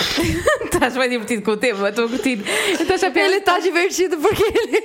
Estás 0.64 0.96
bem 0.96 1.10
divertido 1.10 1.42
com 1.42 1.50
o 1.52 1.56
tema, 1.56 1.88
estou 1.88 2.06
a 2.06 2.08
curtir. 2.08 2.42
Então 2.80 2.96
já 2.96 3.08
Ele 3.08 3.40
tá 3.40 3.58
divertido 3.58 4.16
porque 4.16 4.42
ele, 4.42 4.82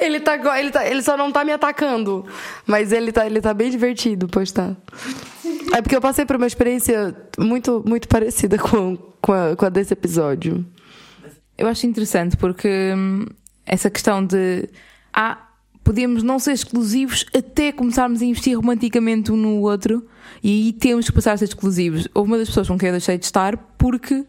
ele, 0.00 0.20
tá, 0.20 0.58
ele, 0.58 0.70
tá, 0.70 0.86
ele 0.86 1.02
só 1.02 1.16
não 1.16 1.32
tá 1.32 1.44
me 1.44 1.52
atacando. 1.52 2.24
Mas 2.66 2.92
ele 2.92 3.10
tá, 3.10 3.26
ele 3.26 3.40
tá 3.40 3.52
bem 3.52 3.70
divertido, 3.70 4.28
pois 4.28 4.52
tá. 4.52 4.76
É 5.74 5.82
porque 5.82 5.96
eu 5.96 6.00
passei 6.00 6.24
por 6.24 6.36
uma 6.36 6.46
experiência 6.46 7.16
muito, 7.38 7.82
muito 7.86 8.06
parecida 8.06 8.58
com, 8.58 8.96
com, 9.20 9.32
a, 9.32 9.56
com 9.56 9.64
a 9.64 9.68
desse 9.68 9.92
episódio. 9.92 10.64
Eu 11.56 11.66
acho 11.66 11.86
interessante 11.86 12.36
porque 12.36 12.92
hum, 12.96 13.26
essa 13.66 13.90
questão 13.90 14.24
de 14.24 14.68
ah, 15.12 15.38
podemos 15.82 16.22
não 16.22 16.38
ser 16.38 16.52
exclusivos 16.52 17.26
até 17.36 17.72
começarmos 17.72 18.22
a 18.22 18.24
investir 18.24 18.56
romanticamente 18.56 19.32
um 19.32 19.36
no 19.36 19.60
outro 19.60 20.06
e 20.42 20.66
aí 20.66 20.72
temos 20.72 21.06
que 21.06 21.12
passar 21.12 21.32
a 21.32 21.36
ser 21.36 21.46
exclusivos. 21.46 22.08
Houve 22.14 22.30
uma 22.30 22.38
das 22.38 22.48
pessoas 22.48 22.68
com 22.68 22.78
quem 22.78 22.88
eu 22.88 22.92
deixei 22.92 23.18
de 23.18 23.24
estar 23.24 23.56
porque 23.78 24.24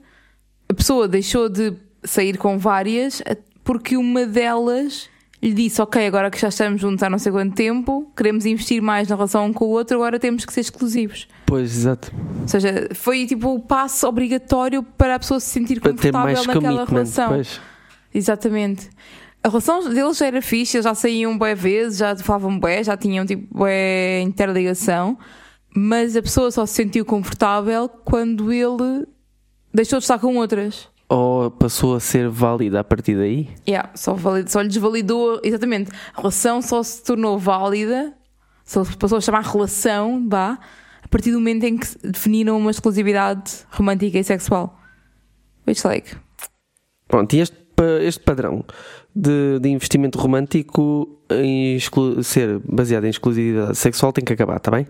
a 0.73 0.75
pessoa 0.75 1.07
deixou 1.07 1.47
de 1.49 1.73
sair 2.03 2.37
com 2.37 2.57
várias 2.57 3.21
a- 3.21 3.37
porque 3.63 3.95
uma 3.95 4.25
delas 4.25 5.09
lhe 5.41 5.53
disse: 5.53 5.81
Ok, 5.81 6.05
agora 6.05 6.29
que 6.31 6.39
já 6.39 6.49
estamos 6.49 6.81
juntos 6.81 7.01
há 7.03 7.09
não 7.09 7.17
sei 7.19 7.31
quanto 7.31 7.53
tempo, 7.55 8.11
queremos 8.15 8.45
investir 8.45 8.81
mais 8.81 9.07
na 9.07 9.15
relação 9.15 9.45
um 9.45 9.53
com 9.53 9.65
o 9.65 9.69
outro, 9.69 9.95
agora 9.97 10.19
temos 10.19 10.43
que 10.45 10.51
ser 10.53 10.61
exclusivos. 10.61 11.27
Pois, 11.45 11.75
exato. 11.77 12.11
Ou 12.41 12.47
seja, 12.47 12.89
foi 12.93 13.25
tipo 13.25 13.53
o 13.53 13.59
passo 13.59 14.07
obrigatório 14.07 14.81
para 14.83 15.15
a 15.15 15.19
pessoa 15.19 15.39
se 15.39 15.49
sentir 15.49 15.79
confortável 15.79 16.43
naquela 16.45 16.85
relação. 16.85 17.29
Pois. 17.29 17.61
Exatamente. 18.13 18.89
A 19.43 19.49
relação 19.49 19.89
deles 19.89 20.17
já 20.17 20.27
era 20.27 20.41
fixe, 20.41 20.77
eles 20.77 20.85
já 20.85 20.95
saíam 20.95 21.37
bué 21.37 21.53
vezes, 21.53 21.97
já 21.99 22.15
falavam 22.15 22.57
bué, 22.57 22.83
já 22.83 22.95
tinham 22.95 23.25
tipo 23.25 23.45
bué 23.57 24.21
interligação, 24.21 25.17
mas 25.75 26.15
a 26.15 26.21
pessoa 26.21 26.49
só 26.51 26.65
se 26.65 26.73
sentiu 26.75 27.03
confortável 27.03 27.89
quando 27.89 28.53
ele 28.53 29.05
deixou 29.73 29.99
de 29.99 30.03
estar 30.05 30.19
com 30.19 30.35
outras. 30.37 30.87
Ou 31.09 31.51
passou 31.51 31.95
a 31.95 31.99
ser 31.99 32.27
válida 32.29 32.79
a 32.79 32.83
partir 32.83 33.15
daí? 33.15 33.49
Yeah, 33.67 33.89
só, 33.93 34.13
valid, 34.13 34.51
só 34.51 34.61
lhe 34.61 34.67
desvalidou, 34.69 35.39
exatamente. 35.43 35.91
A 36.15 36.17
relação 36.21 36.61
só 36.61 36.81
se 36.81 37.03
tornou 37.03 37.37
válida, 37.37 38.13
só 38.65 38.83
passou 38.97 39.17
a 39.17 39.21
chamar 39.21 39.41
relação, 39.43 40.27
vá, 40.27 40.57
a 41.03 41.07
partir 41.09 41.31
do 41.31 41.39
momento 41.39 41.65
em 41.65 41.77
que 41.77 41.87
definiram 42.07 42.57
uma 42.57 42.71
exclusividade 42.71 43.51
romântica 43.71 44.17
e 44.17 44.23
sexual. 44.23 44.79
Which, 45.67 45.85
like, 45.85 46.15
Pronto, 47.07 47.33
e 47.35 47.41
este, 47.41 47.55
este 48.01 48.23
padrão 48.23 48.65
de, 49.15 49.59
de 49.59 49.69
investimento 49.69 50.17
romântico 50.17 51.19
em 51.29 51.75
exclu- 51.75 52.23
ser 52.23 52.59
baseado 52.59 53.03
em 53.05 53.09
exclusividade 53.09 53.77
sexual 53.77 54.11
tem 54.11 54.23
que 54.25 54.33
acabar, 54.33 54.57
está 54.57 54.71
bem? 54.71 54.87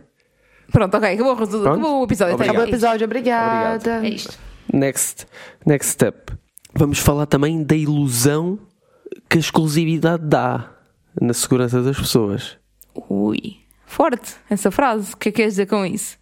pronto, 0.71 0.95
ok, 0.95 1.13
acabou, 1.13 1.35
Pronto. 1.35 1.67
acabou 1.67 2.01
o 2.01 2.03
episódio. 2.05 2.35
Obrigado. 2.35 2.55
Acabou 2.55 2.71
o 2.71 2.75
episódio, 2.75 3.05
obrigada. 3.05 4.05
É 4.05 4.09
isto. 4.09 4.39
Next, 4.73 5.27
next 5.63 5.91
step. 5.91 6.33
Vamos 6.73 6.97
falar 6.97 7.27
também 7.27 7.63
da 7.63 7.75
ilusão 7.75 8.57
que 9.29 9.37
a 9.37 9.39
exclusividade 9.39 10.25
dá 10.25 10.75
na 11.21 11.33
segurança 11.33 11.83
das 11.83 11.95
pessoas. 11.95 12.57
Ui, 13.07 13.57
forte 13.85 14.35
essa 14.49 14.71
frase. 14.71 15.13
O 15.13 15.17
que 15.17 15.29
é 15.29 15.31
que 15.31 15.35
queres 15.37 15.53
dizer 15.53 15.67
com 15.67 15.85
isso? 15.85 16.17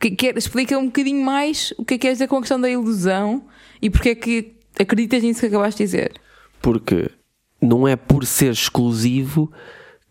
Que 0.00 0.10
quer, 0.10 0.36
explica 0.36 0.76
um 0.76 0.86
bocadinho 0.86 1.24
mais 1.24 1.72
o 1.78 1.84
que 1.84 1.94
é 1.94 1.98
que 1.98 2.02
queres 2.02 2.18
dizer 2.18 2.26
com 2.26 2.38
a 2.38 2.40
questão 2.40 2.60
da 2.60 2.68
ilusão 2.68 3.46
e 3.80 3.88
porque 3.88 4.08
é 4.08 4.14
que 4.16 4.56
acreditas 4.80 5.22
nisso 5.22 5.40
que 5.40 5.46
acabaste 5.46 5.78
de 5.78 5.84
dizer. 5.84 6.12
Porque 6.60 7.08
não 7.60 7.86
é 7.86 7.94
por 7.94 8.26
ser 8.26 8.50
exclusivo 8.50 9.52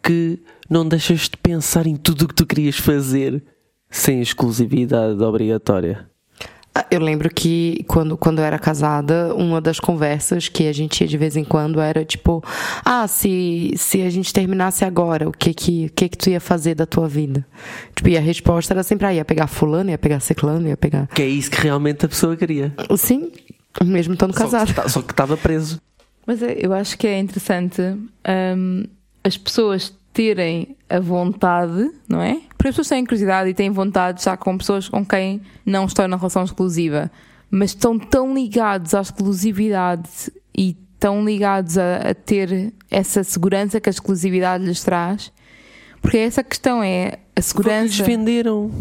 que 0.01 0.41
não 0.69 0.87
deixas 0.87 1.27
de 1.27 1.35
pensar 1.35 1.85
em 1.85 1.97
tudo 1.97 2.23
o 2.23 2.27
que 2.29 2.35
tu 2.35 2.45
querias 2.45 2.77
fazer 2.77 3.43
sem 3.89 4.21
exclusividade 4.21 5.21
obrigatória. 5.21 6.10
Ah, 6.73 6.85
Eu 6.89 6.99
lembro 7.01 7.29
que 7.29 7.83
quando, 7.87 8.15
quando 8.17 8.39
eu 8.39 8.45
era 8.45 8.57
casada, 8.57 9.35
uma 9.35 9.59
das 9.59 9.79
conversas 9.79 10.47
que 10.47 10.67
a 10.67 10.73
gente 10.73 11.01
ia 11.01 11.07
de 11.07 11.17
vez 11.17 11.35
em 11.35 11.43
quando 11.43 11.81
era 11.81 12.05
tipo: 12.05 12.41
Ah, 12.85 13.07
se, 13.07 13.73
se 13.77 14.01
a 14.01 14.09
gente 14.09 14.31
terminasse 14.31 14.85
agora, 14.85 15.27
o 15.27 15.31
que 15.31 15.53
que, 15.53 15.85
o 15.87 15.91
que 15.91 16.07
que 16.09 16.17
tu 16.17 16.29
ia 16.29 16.39
fazer 16.39 16.75
da 16.75 16.85
tua 16.85 17.07
vida? 17.07 17.45
Tipo, 17.95 18.09
e 18.09 18.17
a 18.17 18.21
resposta 18.21 18.73
era 18.73 18.83
sempre: 18.83 19.05
Ah, 19.05 19.13
ia 19.13 19.25
pegar 19.25 19.47
Fulano, 19.47 19.89
ia 19.89 19.97
pegar 19.97 20.19
Ciclano, 20.21 20.67
ia 20.67 20.77
pegar. 20.77 21.07
Que 21.07 21.21
é 21.23 21.27
isso 21.27 21.51
que 21.51 21.59
realmente 21.61 22.05
a 22.05 22.09
pessoa 22.09 22.37
queria. 22.37 22.73
Sim, 22.97 23.31
mesmo 23.83 24.13
estando 24.13 24.33
casada. 24.33 24.87
Só 24.87 25.01
que 25.01 25.11
estava 25.11 25.35
preso. 25.35 25.81
Mas 26.25 26.41
é, 26.41 26.55
eu 26.59 26.71
acho 26.71 26.97
que 26.97 27.05
é 27.07 27.19
interessante 27.19 27.81
hum, 27.81 28.85
as 29.23 29.37
pessoas 29.37 29.93
terem 30.13 30.75
a 30.89 30.99
vontade, 30.99 31.89
não 32.07 32.21
é? 32.21 32.41
Porque 32.49 32.67
as 32.67 32.75
pessoas 32.75 32.89
têm 32.89 33.05
curiosidade 33.05 33.49
e 33.49 33.53
têm 33.53 33.69
vontade 33.69 34.15
de 34.15 34.21
estar 34.21 34.37
com 34.37 34.57
pessoas 34.57 34.89
com 34.89 35.05
quem 35.05 35.41
não 35.65 35.85
estão 35.85 36.07
na 36.07 36.17
relação 36.17 36.43
exclusiva, 36.43 37.11
mas 37.49 37.71
estão 37.71 37.97
tão 37.97 38.33
ligados 38.33 38.93
à 38.93 39.01
exclusividade 39.01 40.31
e 40.57 40.75
tão 40.99 41.25
ligados 41.25 41.77
a, 41.77 42.09
a 42.09 42.13
ter 42.13 42.73
essa 42.89 43.23
segurança 43.23 43.79
que 43.79 43.89
a 43.89 43.91
exclusividade 43.91 44.63
lhes 44.63 44.83
traz. 44.83 45.31
Porque 46.01 46.17
essa 46.17 46.43
questão 46.43 46.83
é 46.83 47.19
a 47.35 47.41
segurança. 47.41 48.03
venderam. 48.03 48.71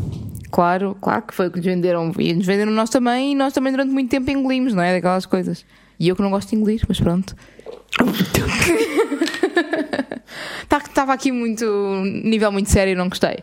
Claro, 0.51 0.97
claro 1.01 1.23
que 1.23 1.35
foi 1.35 1.49
o 1.49 1.51
que 1.51 1.59
nos 1.59 1.67
venderam. 1.67 2.13
E 2.19 2.33
nos 2.35 2.47
venderam 2.47 2.73
nós 2.73 2.91
também, 2.91 3.33
e 3.33 3.35
nós 3.35 3.53
também 3.53 3.73
durante 3.73 3.93
muito 3.93 4.11
tempo 4.11 4.31
engolimos, 4.31 4.75
não 4.75 4.83
é? 4.83 4.95
Daquelas 4.95 5.27
coisas. 5.27 5.65
E 5.99 6.09
eu 6.09 6.17
que 6.17 6.23
não 6.23 6.31
gosto 6.31 6.51
de 6.51 6.57
engolir, 6.57 6.83
mas 6.89 6.99
pronto. 6.99 7.37
Estava 10.63 10.85
Tá, 10.95 11.13
aqui 11.13 11.33
muito. 11.33 11.65
nível 12.05 12.53
muito 12.53 12.71
sério 12.71 12.97
não 12.97 13.09
gostei. 13.09 13.39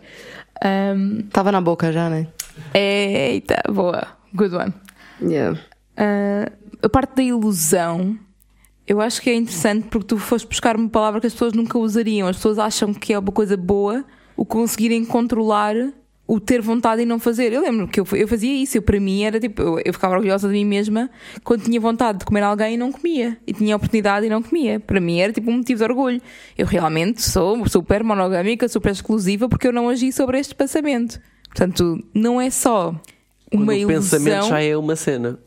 Ahm, 0.63 1.21
Tava 1.31 1.51
na 1.51 1.61
boca 1.61 1.91
já, 1.91 2.09
né? 2.09 2.27
eita, 2.73 3.61
boa. 3.69 4.07
Good 4.33 4.55
one. 4.55 4.73
Yeah. 5.21 5.59
Ah, 5.95 6.51
a 6.81 6.89
parte 6.89 7.15
da 7.15 7.23
ilusão, 7.23 8.17
eu 8.87 9.01
acho 9.01 9.21
que 9.21 9.29
é 9.29 9.35
interessante 9.35 9.87
porque 9.89 10.07
tu 10.07 10.17
foste 10.17 10.47
buscar 10.47 10.75
uma 10.75 10.89
palavra 10.89 11.19
que 11.19 11.27
as 11.27 11.33
pessoas 11.33 11.53
nunca 11.53 11.77
usariam. 11.77 12.27
As 12.27 12.35
pessoas 12.37 12.59
acham 12.59 12.93
que 12.93 13.13
é 13.13 13.19
uma 13.19 13.31
coisa 13.31 13.57
boa 13.57 14.05
o 14.35 14.45
conseguirem 14.45 15.03
controlar 15.03 15.75
o 16.27 16.39
ter 16.41 16.61
vontade 16.61 17.01
e 17.01 17.05
não 17.05 17.19
fazer. 17.19 17.53
Eu 17.53 17.61
lembro 17.61 17.87
que 17.87 17.99
eu, 18.01 18.05
eu 18.13 18.27
fazia 18.27 18.53
isso. 18.53 18.77
Eu, 18.77 18.81
para 18.81 18.99
mim, 18.99 19.23
era 19.23 19.39
tipo, 19.39 19.61
eu, 19.61 19.79
eu 19.85 19.93
ficava 19.93 20.13
orgulhosa 20.15 20.47
de 20.47 20.53
mim 20.53 20.65
mesma 20.65 21.09
quando 21.43 21.63
tinha 21.63 21.79
vontade 21.79 22.19
de 22.19 22.25
comer 22.25 22.43
alguém 22.43 22.73
e 22.73 22.77
não 22.77 22.91
comia. 22.91 23.37
E 23.47 23.53
tinha 23.53 23.75
oportunidade 23.75 24.25
e 24.25 24.29
não 24.29 24.43
comia. 24.43 24.79
Para 24.79 24.99
mim 24.99 25.19
era 25.19 25.31
tipo 25.31 25.49
um 25.49 25.57
motivo 25.57 25.77
de 25.77 25.83
orgulho. 25.85 26.21
Eu 26.57 26.65
realmente 26.65 27.21
sou 27.21 27.65
super 27.69 28.03
monogâmica, 28.03 28.67
super 28.67 28.91
exclusiva 28.91 29.47
porque 29.47 29.67
eu 29.67 29.71
não 29.73 29.87
agi 29.87 30.11
sobre 30.11 30.37
este 30.37 30.53
pensamento. 30.53 31.19
Portanto, 31.47 31.97
não 32.13 32.41
é 32.41 32.49
só 32.49 32.93
Quando 33.49 33.63
uma 33.63 33.71
o 33.71 33.75
ilusão. 33.75 34.19
pensamento 34.19 34.47
já 34.49 34.61
é 34.61 34.75
uma 34.75 34.95
cena. 34.97 35.39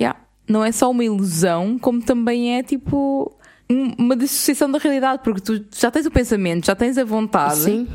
Yeah. 0.00 0.18
Não 0.48 0.64
é 0.64 0.72
só 0.72 0.90
uma 0.90 1.04
ilusão, 1.04 1.78
como 1.78 2.00
também 2.02 2.56
é 2.56 2.62
tipo 2.62 3.36
um- 3.70 3.92
uma 3.98 4.16
dissociação 4.16 4.70
da 4.70 4.78
realidade, 4.78 5.22
porque 5.22 5.40
tu 5.40 5.64
já 5.78 5.90
tens 5.90 6.04
o 6.06 6.10
pensamento, 6.10 6.66
já 6.66 6.74
tens 6.74 6.96
a 6.98 7.04
vontade. 7.04 7.60
Sim. 7.60 7.86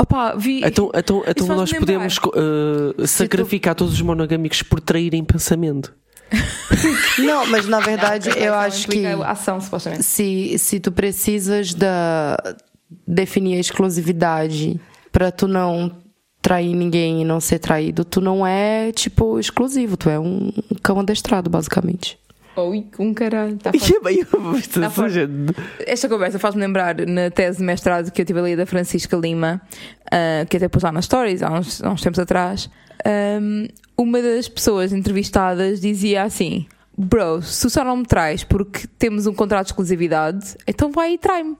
Opa, 0.00 0.34
vi. 0.34 0.62
Então, 0.64 0.90
então, 0.94 1.22
então 1.26 1.46
nós 1.48 1.70
lembrar. 1.70 1.80
podemos 1.80 2.16
uh, 2.18 3.06
sacrificar 3.06 3.74
todos 3.74 3.92
os 3.92 4.00
monogâmicos 4.00 4.62
por 4.62 4.80
traírem 4.80 5.22
pensamento. 5.22 5.92
Não, 7.18 7.44
mas 7.46 7.66
na 7.66 7.80
verdade 7.80 8.30
eu 8.36 8.54
acho 8.54 8.88
que. 8.88 9.04
Ação, 9.06 9.60
supostamente. 9.60 10.02
se, 10.02 10.56
se 10.58 10.80
tu 10.80 10.90
precisas 10.92 11.74
da 11.74 12.36
definir 13.06 13.56
a 13.56 13.60
exclusividade 13.60 14.80
pra 15.12 15.30
tu 15.30 15.46
não 15.46 15.92
trair 16.40 16.74
ninguém 16.74 17.20
e 17.20 17.24
não 17.24 17.40
ser 17.40 17.58
traído, 17.58 18.04
tu 18.04 18.20
não 18.20 18.46
é 18.46 18.92
tipo 18.92 19.38
exclusivo, 19.38 19.96
tu 19.96 20.08
é 20.08 20.18
um 20.18 20.50
cão 20.82 21.00
adestrado, 21.00 21.50
basicamente. 21.50 22.18
Oi, 22.56 22.86
um 22.98 23.14
caralho. 23.14 23.56
Tá 23.58 23.70
é 23.74 24.94
Tá. 25.52 25.62
Esta 25.86 26.08
conversa 26.08 26.38
faz-me 26.38 26.60
lembrar 26.60 26.96
na 27.06 27.30
tese 27.30 27.58
de 27.58 27.64
mestrado 27.64 28.10
que 28.10 28.20
eu 28.20 28.26
tive 28.26 28.38
ali 28.40 28.56
da 28.56 28.66
Francisca 28.66 29.16
Lima, 29.16 29.60
ah, 30.10 30.44
que 30.48 30.56
até 30.56 30.68
pus 30.68 30.82
lá 30.82 30.92
nas 30.92 31.04
stories 31.04 31.42
há 31.42 31.50
uns, 31.50 31.82
há 31.82 31.90
uns 31.90 32.02
tempos 32.02 32.18
atrás. 32.18 32.68
ahm, 33.04 33.66
uma 33.96 34.20
das 34.20 34.48
pessoas 34.48 34.92
entrevistadas 34.92 35.80
dizia 35.80 36.22
assim: 36.24 36.66
Bro, 36.98 37.42
se 37.42 37.62
tu 37.62 37.70
só 37.70 37.84
não 37.84 37.96
me 37.98 38.04
traz 38.06 38.42
porque 38.44 38.86
temos 38.98 39.26
um 39.26 39.32
contrato 39.34 39.66
de 39.66 39.72
exclusividade, 39.72 40.56
então 40.66 40.90
vai 40.90 41.14
e 41.14 41.18
trai-me. 41.18 41.56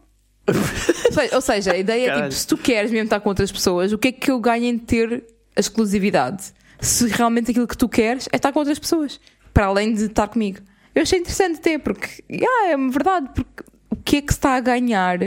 Ou 1.33 1.41
seja- 1.41 1.73
a 1.73 1.77
ideia 1.79 2.03
é 2.03 2.07
Caralho. 2.07 2.23
tipo: 2.25 2.35
se 2.35 2.47
tu 2.47 2.57
queres 2.59 2.91
mesmo 2.91 3.05
estar 3.05 3.21
com 3.21 3.29
outras 3.29 3.53
pessoas, 3.53 3.93
o 3.93 3.99
que 3.99 4.09
é 4.09 4.13
que 4.13 4.31
eu 4.31 4.41
ganho 4.41 4.65
em 4.65 4.77
ter 4.79 5.25
a 5.57 5.61
exclusividade? 5.61 6.53
Se 6.81 7.07
realmente 7.09 7.51
aquilo 7.51 7.69
que 7.69 7.77
tu 7.77 7.89
queres 7.89 8.29
é 8.33 8.37
estar 8.37 8.53
com 8.53 8.59
outras 8.59 8.79
pessoas, 8.79 9.21
para 9.55 9.67
além 9.67 9.95
de 9.95 10.05
estar 10.07 10.27
comigo. 10.29 10.59
Eu 10.95 11.03
achei 11.03 11.19
interessante 11.21 11.61
ter, 11.61 11.79
porque 11.79 12.09
yeah, 12.31 12.73
é 12.73 12.77
verdade, 12.77 13.29
porque 13.35 13.63
o 13.91 13.97
que 13.97 14.17
é 14.17 14.23
que 14.23 14.33
se 14.33 14.39
está 14.39 14.57
a 14.57 14.61
ganhar 14.61 15.19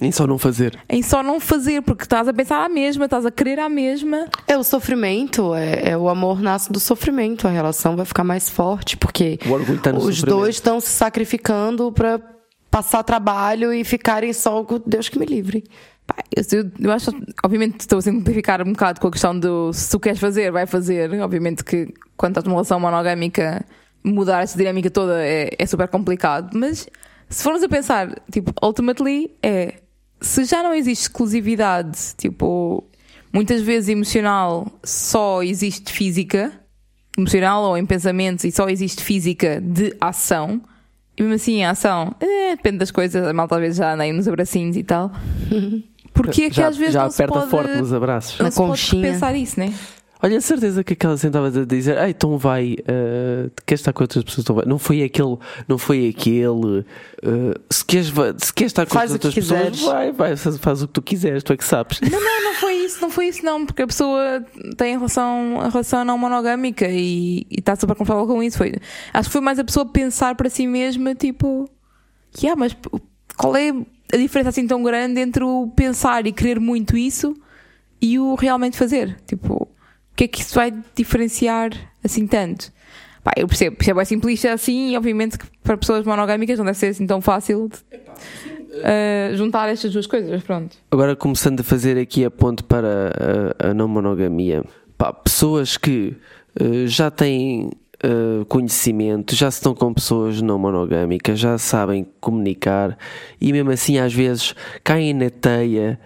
Em 0.00 0.10
só 0.12 0.26
não 0.26 0.36
fazer. 0.38 0.78
em 0.88 1.02
só 1.02 1.22
não 1.22 1.38
fazer? 1.40 1.80
Porque 1.82 2.02
estás 2.02 2.26
a 2.28 2.32
pensar 2.32 2.64
à 2.64 2.68
mesma, 2.68 3.04
estás 3.06 3.24
a 3.24 3.30
querer 3.30 3.58
à 3.60 3.68
mesma. 3.68 4.28
É 4.46 4.56
o 4.58 4.64
sofrimento, 4.64 5.54
é, 5.54 5.90
é 5.90 5.96
o 5.96 6.08
amor 6.08 6.40
nasce 6.40 6.70
do 6.72 6.80
sofrimento, 6.80 7.46
a 7.46 7.50
relação 7.50 7.96
vai 7.96 8.04
ficar 8.04 8.24
mais 8.24 8.50
forte, 8.50 8.96
porque 8.96 9.38
no 9.46 9.54
os 9.56 10.16
sofrimento. 10.16 10.26
dois 10.26 10.54
estão 10.56 10.80
se 10.80 10.88
sacrificando 10.90 11.90
pra 11.92 12.20
passar 12.70 13.02
trabalho 13.04 13.72
e 13.72 13.84
ficarem 13.84 14.32
só 14.32 14.64
com 14.64 14.82
Deus 14.84 15.08
que 15.08 15.18
me 15.18 15.24
livre. 15.26 15.64
Pá, 16.06 16.16
Eu, 16.36 16.70
eu 16.80 16.92
acho, 16.92 17.10
obviamente, 17.42 17.80
estou 17.80 17.98
a 17.98 18.02
simplificar 18.02 18.60
um 18.60 18.72
bocado 18.72 19.00
com 19.00 19.06
a 19.06 19.10
questão 19.12 19.38
do 19.38 19.72
se 19.72 19.90
tu 19.90 19.98
queres 20.00 20.18
fazer, 20.18 20.50
vai 20.50 20.66
fazer. 20.66 21.10
Obviamente 21.22 21.64
que 21.64 21.94
quando 22.16 22.32
estás 22.32 22.44
numa 22.44 22.56
relação 22.56 22.78
monogâmica, 22.80 23.64
mudar 24.04 24.42
essa 24.42 24.56
dinâmica 24.58 24.90
toda 24.90 25.24
é, 25.24 25.50
é 25.58 25.66
super 25.66 25.88
complicado. 25.88 26.56
Mas 26.56 26.86
se 27.28 27.42
formos 27.42 27.62
a 27.62 27.68
pensar, 27.68 28.14
tipo, 28.30 28.52
ultimately 28.62 29.30
é 29.42 29.74
se 30.20 30.44
já 30.44 30.62
não 30.62 30.72
existe 30.74 31.02
exclusividade, 31.02 31.98
tipo, 32.16 32.84
muitas 33.32 33.60
vezes 33.60 33.90
emocional 33.90 34.66
só 34.82 35.42
existe 35.42 35.92
física, 35.92 36.52
emocional 37.16 37.64
ou 37.64 37.76
em 37.76 37.84
pensamentos, 37.84 38.44
e 38.44 38.50
só 38.50 38.68
existe 38.68 39.02
física 39.02 39.60
de 39.60 39.94
ação. 40.00 40.62
E 41.16 41.22
mesmo 41.22 41.34
assim, 41.34 41.62
a 41.62 41.70
ação, 41.70 42.14
eh, 42.20 42.56
depende 42.56 42.78
das 42.78 42.90
coisas, 42.90 43.26
a 43.26 43.32
malta 43.32 43.54
às 43.56 43.60
vezes 43.60 43.76
já 43.76 43.92
anda 43.92 44.02
aí 44.02 44.12
nos 44.12 44.26
abracinhos 44.26 44.76
e 44.76 44.82
tal. 44.82 45.12
Porque 46.12 46.44
é 46.44 46.50
que 46.50 46.56
já 46.56 46.68
às 46.68 46.76
vezes 46.76 46.94
já 46.94 47.02
não 47.02 47.10
se 47.10 47.22
aperta 47.22 47.40
pode, 47.40 47.50
forte 47.50 47.76
nos 47.76 47.92
abraços. 47.92 48.38
não 48.38 48.44
Na 48.44 48.50
se 48.50 48.56
pode 48.56 48.90
pensar 49.02 49.34
isso, 49.34 49.58
né? 49.58 49.74
Olha, 50.24 50.38
a 50.38 50.40
certeza 50.40 50.82
que 50.82 50.94
aquela 50.94 51.18
sentava 51.18 51.48
a 51.48 51.64
dizer, 51.66 51.98
Ei, 51.98 52.08
então 52.08 52.38
vai, 52.38 52.78
uh, 52.80 53.50
queres 53.66 53.82
estar 53.82 53.92
com 53.92 54.04
outras 54.04 54.24
pessoas? 54.24 54.42
Então 54.42 54.56
vai. 54.56 54.64
Não 54.64 54.78
foi 54.78 55.02
aquele, 55.02 55.36
não 55.68 55.76
foi 55.76 56.08
aquele. 56.08 56.78
uh, 56.80 56.84
se, 57.68 57.84
queres, 57.84 58.06
se 58.38 58.54
queres 58.54 58.70
estar 58.70 58.86
com 58.86 58.94
Faz 58.94 59.12
outras 59.12 59.34
que 59.34 59.42
pessoas, 59.42 59.72
quiseres. 59.72 59.82
vai, 59.82 60.12
vai, 60.12 60.34
faz, 60.34 60.56
faz 60.56 60.82
o 60.82 60.86
que 60.86 60.94
tu 60.94 61.02
quiseres, 61.02 61.42
tu 61.42 61.52
é 61.52 61.58
que 61.58 61.64
sabes. 61.64 62.00
Não, 62.00 62.18
não, 62.18 62.44
não 62.44 62.54
foi 62.54 62.72
isso, 62.72 63.02
não 63.02 63.10
foi 63.10 63.26
isso, 63.26 63.44
não, 63.44 63.66
porque 63.66 63.82
a 63.82 63.86
pessoa 63.86 64.42
tem 64.78 64.96
relação, 64.96 65.60
a 65.60 65.68
relação 65.68 66.06
não 66.06 66.16
monogâmica 66.16 66.88
e 66.88 67.46
e 67.50 67.58
está 67.58 67.76
super 67.76 67.94
confortável 67.94 68.26
com 68.26 68.42
isso. 68.42 68.56
Foi, 68.56 68.72
acho 69.12 69.28
que 69.28 69.32
foi 69.32 69.42
mais 69.42 69.58
a 69.58 69.64
pessoa 69.64 69.84
pensar 69.84 70.34
para 70.36 70.48
si 70.48 70.66
mesma, 70.66 71.14
tipo, 71.14 71.68
yeah, 72.40 72.58
mas 72.58 72.74
qual 73.36 73.54
é 73.56 73.74
a 74.10 74.16
diferença 74.16 74.48
assim 74.48 74.66
tão 74.66 74.82
grande 74.82 75.20
entre 75.20 75.44
o 75.44 75.70
pensar 75.76 76.26
e 76.26 76.32
querer 76.32 76.58
muito 76.58 76.96
isso 76.96 77.36
e 78.00 78.18
o 78.18 78.34
realmente 78.34 78.78
fazer. 78.78 79.16
Tipo, 79.26 79.68
o 80.14 80.16
que 80.16 80.24
é 80.24 80.28
que 80.28 80.40
isso 80.40 80.54
vai 80.54 80.72
diferenciar 80.94 81.72
assim 82.04 82.24
tanto? 82.24 82.72
Pá, 83.24 83.32
eu 83.36 83.48
percebo, 83.48 83.74
percebo 83.76 84.00
é 84.00 84.04
simplista 84.04 84.52
assim 84.52 84.92
e 84.92 84.96
obviamente 84.96 85.36
que 85.36 85.44
para 85.60 85.76
pessoas 85.76 86.06
monogâmicas 86.06 86.56
não 86.56 86.64
deve 86.64 86.78
ser 86.78 86.86
assim 86.86 87.04
tão 87.04 87.20
fácil 87.20 87.68
de, 87.68 87.78
uh, 88.78 89.36
juntar 89.36 89.68
estas 89.68 89.92
duas 89.92 90.06
coisas, 90.06 90.40
pronto. 90.44 90.76
Agora 90.88 91.16
começando 91.16 91.60
a 91.60 91.62
fazer 91.64 91.98
aqui 91.98 92.24
a 92.24 92.30
ponte 92.30 92.62
para 92.62 93.12
a, 93.58 93.70
a 93.70 93.74
não 93.74 93.88
monogamia. 93.88 94.62
Pá, 94.96 95.12
pessoas 95.12 95.76
que 95.76 96.14
uh, 96.60 96.86
já 96.86 97.10
têm 97.10 97.72
uh, 98.04 98.44
conhecimento, 98.44 99.34
já 99.34 99.48
estão 99.48 99.74
com 99.74 99.92
pessoas 99.92 100.40
não 100.40 100.60
monogâmicas, 100.60 101.40
já 101.40 101.58
sabem 101.58 102.06
comunicar 102.20 102.96
e 103.40 103.52
mesmo 103.52 103.72
assim 103.72 103.98
às 103.98 104.14
vezes 104.14 104.54
caem 104.84 105.12
na 105.12 105.28
teia 105.28 105.98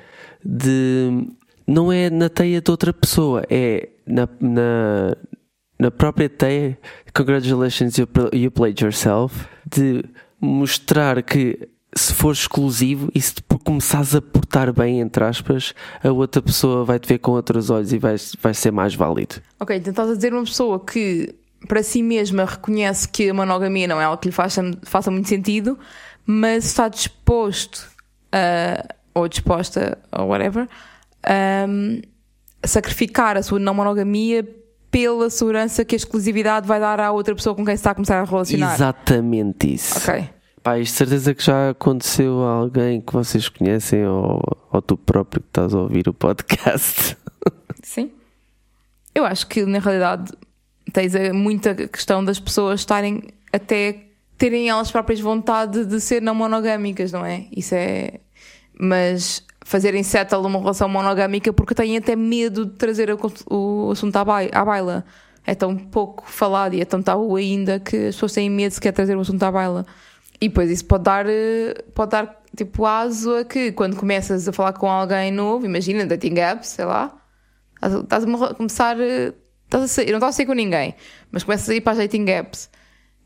de. 0.43 1.29
Não 1.69 1.93
é 1.93 2.09
na 2.09 2.31
teia 2.31 2.63
de 2.63 2.71
outra 2.71 2.95
pessoa, 2.95 3.45
é 3.51 3.91
na, 4.07 4.27
na, 4.41 5.17
na 5.79 5.91
própria 5.91 6.29
teia. 6.29 6.79
Congratulations, 7.15 7.99
you, 7.99 8.09
you 8.33 8.51
played 8.51 8.83
yourself. 8.83 9.47
De 9.71 10.03
mostrar 10.41 11.23
que 11.23 11.69
se 11.95 12.15
for 12.15 12.33
exclusivo 12.33 13.11
e 13.15 13.21
se 13.21 13.35
começares 13.65 14.15
a 14.15 14.23
portar 14.23 14.73
bem, 14.73 15.01
entre 15.01 15.25
aspas, 15.25 15.75
a 16.03 16.11
outra 16.11 16.41
pessoa 16.41 16.85
vai 16.85 16.99
te 16.99 17.07
ver 17.07 17.19
com 17.19 17.33
outros 17.33 17.69
olhos 17.69 17.93
e 17.93 17.99
vai, 17.99 18.17
vai 18.41 18.55
ser 18.55 18.71
mais 18.71 18.95
válido. 18.95 19.37
Ok, 19.61 19.77
então 19.77 19.91
estás 19.91 20.11
a 20.11 20.15
dizer 20.15 20.33
uma 20.33 20.45
pessoa 20.45 20.81
que 20.81 21.35
para 21.67 21.83
si 21.83 22.03
mesma 22.03 22.45
reconhece 22.45 23.09
que 23.09 23.29
a 23.29 23.35
monogamia 23.35 23.89
não 23.89 24.01
é 24.01 24.05
algo 24.05 24.19
que 24.19 24.29
lhe 24.29 24.33
faça, 24.33 24.63
faça 24.85 25.11
muito 25.11 25.29
sentido, 25.29 25.79
mas 26.25 26.67
está 26.67 26.89
disposto 26.89 27.87
a, 28.33 28.95
ou 29.15 29.29
disposta, 29.29 29.99
ou 30.13 30.29
whatever, 30.29 30.69
um, 31.69 32.01
sacrificar 32.65 33.37
a 33.37 33.43
sua 33.43 33.59
não 33.59 33.75
monogamia 33.75 34.47
pela 34.91 35.29
segurança 35.31 35.85
que 35.85 35.95
a 35.95 35.99
exclusividade 35.99 36.67
vai 36.67 36.81
dar 36.81 37.01
à 37.01 37.13
outra 37.13 37.35
pessoa 37.35 37.55
com 37.55 37.65
quem 37.65 37.77
se 37.77 37.81
está 37.81 37.91
a 37.91 37.95
começar 37.95 38.21
a 38.21 38.25
relacionar. 38.25 38.75
Exatamente 38.75 39.75
isso. 39.75 39.99
Ok. 39.99 40.29
Pá, 40.63 40.79
isto 40.79 40.97
certeza 40.97 41.35
que 41.35 41.45
já 41.45 41.71
aconteceu 41.71 42.43
a 42.43 42.53
alguém 42.53 43.01
que 43.01 43.13
vocês 43.13 43.49
conhecem 43.49 44.07
ou, 44.07 44.41
ou 44.73 44.83
tu 44.83 44.97
próprio 44.97 45.43
que 45.43 45.49
estás 45.49 45.75
a 45.75 45.79
ouvir 45.79 46.09
o 46.09 46.15
podcast. 46.15 47.17
Sim. 47.83 48.11
Eu 49.15 49.25
acho 49.25 49.47
que 49.47 49.65
na 49.65 49.79
realidade 49.79 50.33
tens 50.93 51.13
muita 51.33 51.75
questão 51.75 52.25
das 52.25 52.41
pessoas 52.41 52.81
estarem 52.81 53.23
até 53.53 54.05
terem 54.37 54.69
elas 54.69 54.91
próprias 54.91 55.21
vontade 55.21 55.85
de 55.85 56.01
ser 56.01 56.23
não 56.23 56.35
monogâmicas, 56.35 57.13
não 57.13 57.25
é? 57.25 57.47
Isso 57.55 57.75
é. 57.75 58.21
Mas 58.79 59.43
fazerem 59.69 60.03
settle 60.03 60.47
uma 60.47 60.59
relação 60.59 60.89
monogâmica 60.89 61.53
porque 61.53 61.75
têm 61.75 61.99
até 61.99 62.17
medo 62.17 62.65
de 62.65 62.73
trazer 62.73 63.11
o, 63.11 63.91
assunto 63.91 64.17
à, 64.17 64.25
baila. 64.25 65.05
É 65.47 65.55
tão 65.55 65.77
pouco 65.77 66.25
falado 66.27 66.75
e 66.75 66.81
é 66.81 66.85
tão 66.87 67.03
tabu 67.03 67.37
ainda 67.37 67.79
que 67.79 68.09
as 68.09 68.15
pessoas 68.15 68.33
têm 68.33 68.49
medo 68.49 68.73
de 68.73 68.81
quer 68.81 68.93
trazer 68.93 69.15
o 69.15 69.21
assunto 69.21 69.43
à 69.43 69.53
baila. 69.53 69.87
E 70.41 70.49
depois 70.49 70.71
isso 70.71 70.87
pode 70.87 71.05
dar, 71.05 71.27
pode 71.95 72.13
dar 72.13 72.43
tipo 72.57 72.87
aso 72.87 73.37
a 73.37 73.45
que 73.45 73.71
quando 73.73 73.95
começas 73.95 74.49
a 74.49 74.53
falar 74.53 74.73
com 74.73 74.89
alguém 74.89 75.31
novo, 75.31 75.67
imagina, 75.67 76.07
dating 76.07 76.39
apps, 76.39 76.69
sei 76.69 76.87
lá, 76.87 77.15
estás 77.83 78.25
a 78.25 78.55
começar 78.55 78.97
Estás 79.69 79.85
a 79.85 79.89
sair, 79.89 80.07
não 80.13 80.17
estás 80.17 80.35
a 80.35 80.37
sair 80.37 80.47
com 80.47 80.55
ninguém, 80.55 80.95
mas 81.31 81.45
começas 81.45 81.69
a 81.69 81.75
ir 81.75 81.83
para 81.83 81.93
as 81.93 81.99
dating 81.99 82.25
apps 82.31 82.71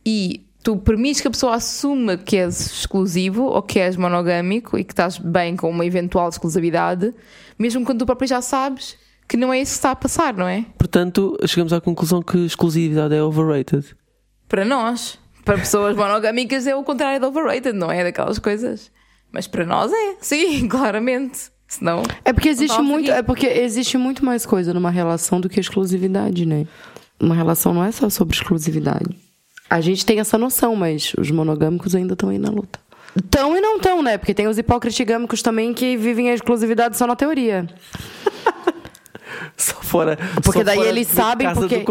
e 0.05 0.45
tu 0.63 0.77
permites 0.77 1.21
que 1.21 1.29
a 1.29 1.31
pessoa 1.31 1.57
assuma 1.57 2.17
que 2.17 2.37
és 2.37 2.61
exclusivo 2.61 3.45
ou 3.45 3.63
que 3.63 3.79
és 3.79 3.97
monogâmico 3.97 4.79
e 4.79 4.85
que 4.85 4.93
estás 4.93 5.19
bem 5.19 5.57
com 5.57 5.69
uma 5.69 5.85
eventual 5.85 6.29
exclusividade, 6.29 7.13
mesmo 7.59 7.85
quando 7.85 8.01
tu 8.01 8.07
próprio 8.07 8.29
já 8.29 8.41
sabes 8.41 8.97
que 9.29 9.37
não 9.37 9.53
é 9.53 9.61
isso 9.61 9.73
que 9.73 9.79
está 9.79 9.91
a 9.93 9.97
passar, 9.97 10.35
não 10.35 10.47
é? 10.47 10.65
Portanto, 10.79 11.37
chegamos 11.47 11.73
à 11.73 11.81
conclusão 11.81 12.23
que 12.23 12.39
exclusividade 12.45 13.15
é 13.15 13.23
overrated. 13.23 13.97
Para 14.49 14.65
nós, 14.65 15.19
para 15.45 15.59
pessoas 15.59 15.97
monogâmicas 15.97 16.67
é 16.67 16.75
o 16.77 16.85
contrário 16.85 17.19
de 17.19 17.27
overrated, 17.27 17.73
não 17.73 17.91
é 17.91 18.05
daquelas 18.05 18.39
coisas. 18.39 18.91
Mas 19.33 19.47
para 19.47 19.65
nós 19.65 19.91
é, 19.93 20.17
sim, 20.21 20.67
claramente. 20.69 21.51
Senão, 21.67 22.03
é 22.23 22.35
porque 22.35 22.51
existe 22.51 22.83
muito, 22.83 23.11
é 23.11 23.23
porque 23.23 23.47
existe 23.47 23.97
muito 23.97 24.23
mais 24.23 24.45
coisa 24.45 24.75
numa 24.75 24.91
relação 24.91 25.41
do 25.41 25.49
que 25.49 25.59
exclusividade, 25.59 26.45
né? 26.45 26.67
Uma 27.19 27.35
relação 27.35 27.73
não 27.73 27.83
é 27.83 27.91
só 27.91 28.11
sobre 28.11 28.37
exclusividade. 28.37 29.17
A 29.73 29.81
gente 29.81 30.05
tem 30.05 30.21
essa 30.21 30.37
noção, 30.37 30.77
mas 30.77 31.15
os 31.17 31.31
monogâmicos 31.31 31.95
ainda 31.95 32.13
estão 32.13 32.29
aí 32.29 32.37
na 32.37 32.51
luta. 32.51 32.79
Tão 33.31 33.57
e 33.57 33.61
não 33.63 33.81
tão, 33.81 34.03
né? 34.03 34.19
Porque 34.19 34.35
tem 34.35 34.47
os 34.47 34.59
hipócritigâmicos 34.59 35.41
também 35.41 35.73
que 35.73 35.97
vivem 35.97 36.29
a 36.29 36.35
exclusividade 36.35 36.99
só 36.99 37.07
na 37.07 37.17
teoria. 37.17 37.67
Só 39.57 39.75
fora. 39.77 40.19
Porque 40.43 40.59
só 40.59 40.65
daí 40.65 40.77
fora 40.77 40.89
eles 40.89 41.09
sabem 41.09 41.55
porque 41.55 41.85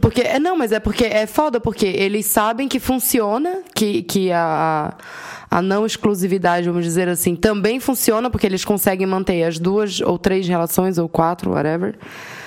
porque 0.00 0.20
é 0.22 0.38
não, 0.38 0.56
mas 0.56 0.72
é 0.72 0.80
porque 0.80 1.04
é 1.04 1.26
foda 1.26 1.60
porque 1.60 1.84
eles 1.84 2.24
sabem 2.24 2.66
que 2.66 2.80
funciona, 2.80 3.62
que 3.74 4.02
que 4.02 4.32
a 4.32 4.94
a 5.39 5.39
não 5.60 5.84
exclusividade, 5.84 6.68
vamos 6.68 6.84
dizer 6.84 7.08
assim, 7.08 7.34
também 7.34 7.80
funciona 7.80 8.30
porque 8.30 8.46
eles 8.46 8.64
conseguem 8.64 9.06
manter 9.06 9.42
as 9.42 9.58
duas 9.58 10.00
ou 10.00 10.16
três 10.16 10.46
relações 10.46 10.96
ou 10.96 11.08
quatro, 11.08 11.50
whatever. 11.50 11.98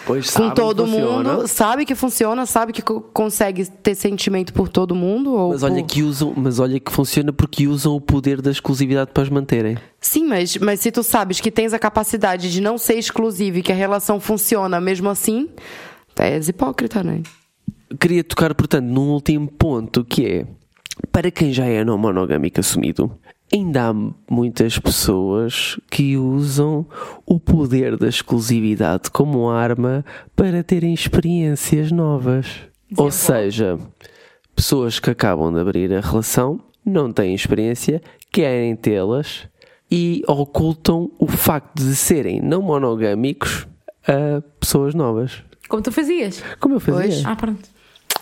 Pois 0.05 0.29
com 0.31 0.49
todo 0.51 0.85
mundo, 0.87 1.47
sabe 1.47 1.85
que 1.85 1.95
funciona, 1.95 2.45
sabe 2.45 2.71
que 2.73 2.81
co- 2.81 3.01
consegue 3.01 3.65
ter 3.65 3.95
sentimento 3.95 4.53
por 4.53 4.67
todo 4.69 4.93
mundo 4.95 5.33
ou 5.33 5.49
Mas 5.51 5.63
olha 5.63 5.75
por- 5.81 5.87
que 5.87 6.03
usam, 6.03 6.33
mas 6.35 6.59
olha 6.59 6.79
que 6.79 6.91
funciona 6.91 7.31
porque 7.33 7.67
usam 7.67 7.95
o 7.95 8.01
poder 8.01 8.41
da 8.41 8.51
exclusividade 8.51 9.11
para 9.13 9.23
os 9.23 9.29
manterem. 9.29 9.77
Sim, 9.99 10.25
mas, 10.27 10.57
mas 10.57 10.79
se 10.81 10.91
tu 10.91 11.03
sabes 11.03 11.39
que 11.39 11.49
tens 11.51 11.73
a 11.73 11.79
capacidade 11.79 12.51
de 12.51 12.61
não 12.61 12.77
ser 12.77 12.95
exclusivo 12.95 13.57
e 13.59 13.61
que 13.63 13.71
a 13.71 13.75
relação 13.75 14.19
funciona 14.19 14.79
mesmo 14.81 15.09
assim, 15.09 15.49
és 16.17 16.47
hipócrita, 16.49 17.01
né? 17.03 17.21
Queria 17.99 18.23
tocar, 18.23 18.53
portanto, 18.55 18.85
num 18.85 19.09
último 19.11 19.47
ponto 19.47 20.03
que 20.03 20.25
é 20.25 20.45
para 21.11 21.31
quem 21.31 21.53
já 21.53 21.65
é 21.65 21.83
não 21.83 21.97
monogâmico 21.97 22.59
assumido, 22.59 23.11
ainda 23.51 23.89
há 23.89 23.93
muitas 24.29 24.79
pessoas 24.79 25.79
que 25.89 26.17
usam 26.17 26.85
o 27.25 27.39
poder 27.39 27.97
da 27.97 28.07
exclusividade 28.07 29.09
como 29.11 29.49
arma 29.49 30.03
para 30.35 30.63
terem 30.63 30.93
experiências 30.93 31.91
novas. 31.91 32.47
Ou 32.97 33.11
seja, 33.11 33.77
pessoas 34.55 34.99
que 34.99 35.09
acabam 35.09 35.53
de 35.53 35.59
abrir 35.59 35.93
a 35.93 36.01
relação, 36.01 36.59
não 36.85 37.11
têm 37.11 37.33
experiência, 37.33 38.01
querem 38.31 38.75
tê-las 38.75 39.47
e 39.89 40.23
ocultam 40.27 41.11
o 41.19 41.27
facto 41.27 41.83
de 41.83 41.95
serem 41.95 42.41
não 42.41 42.61
monogâmicos 42.61 43.67
a 44.07 44.41
pessoas 44.59 44.93
novas. 44.93 45.43
Como 45.67 45.81
tu 45.81 45.91
fazias? 45.91 46.43
Como 46.59 46.75
eu 46.75 46.79
fazia. 46.79 47.03
Pois. 47.03 47.25
Ah, 47.25 47.35
pronto. 47.35 47.69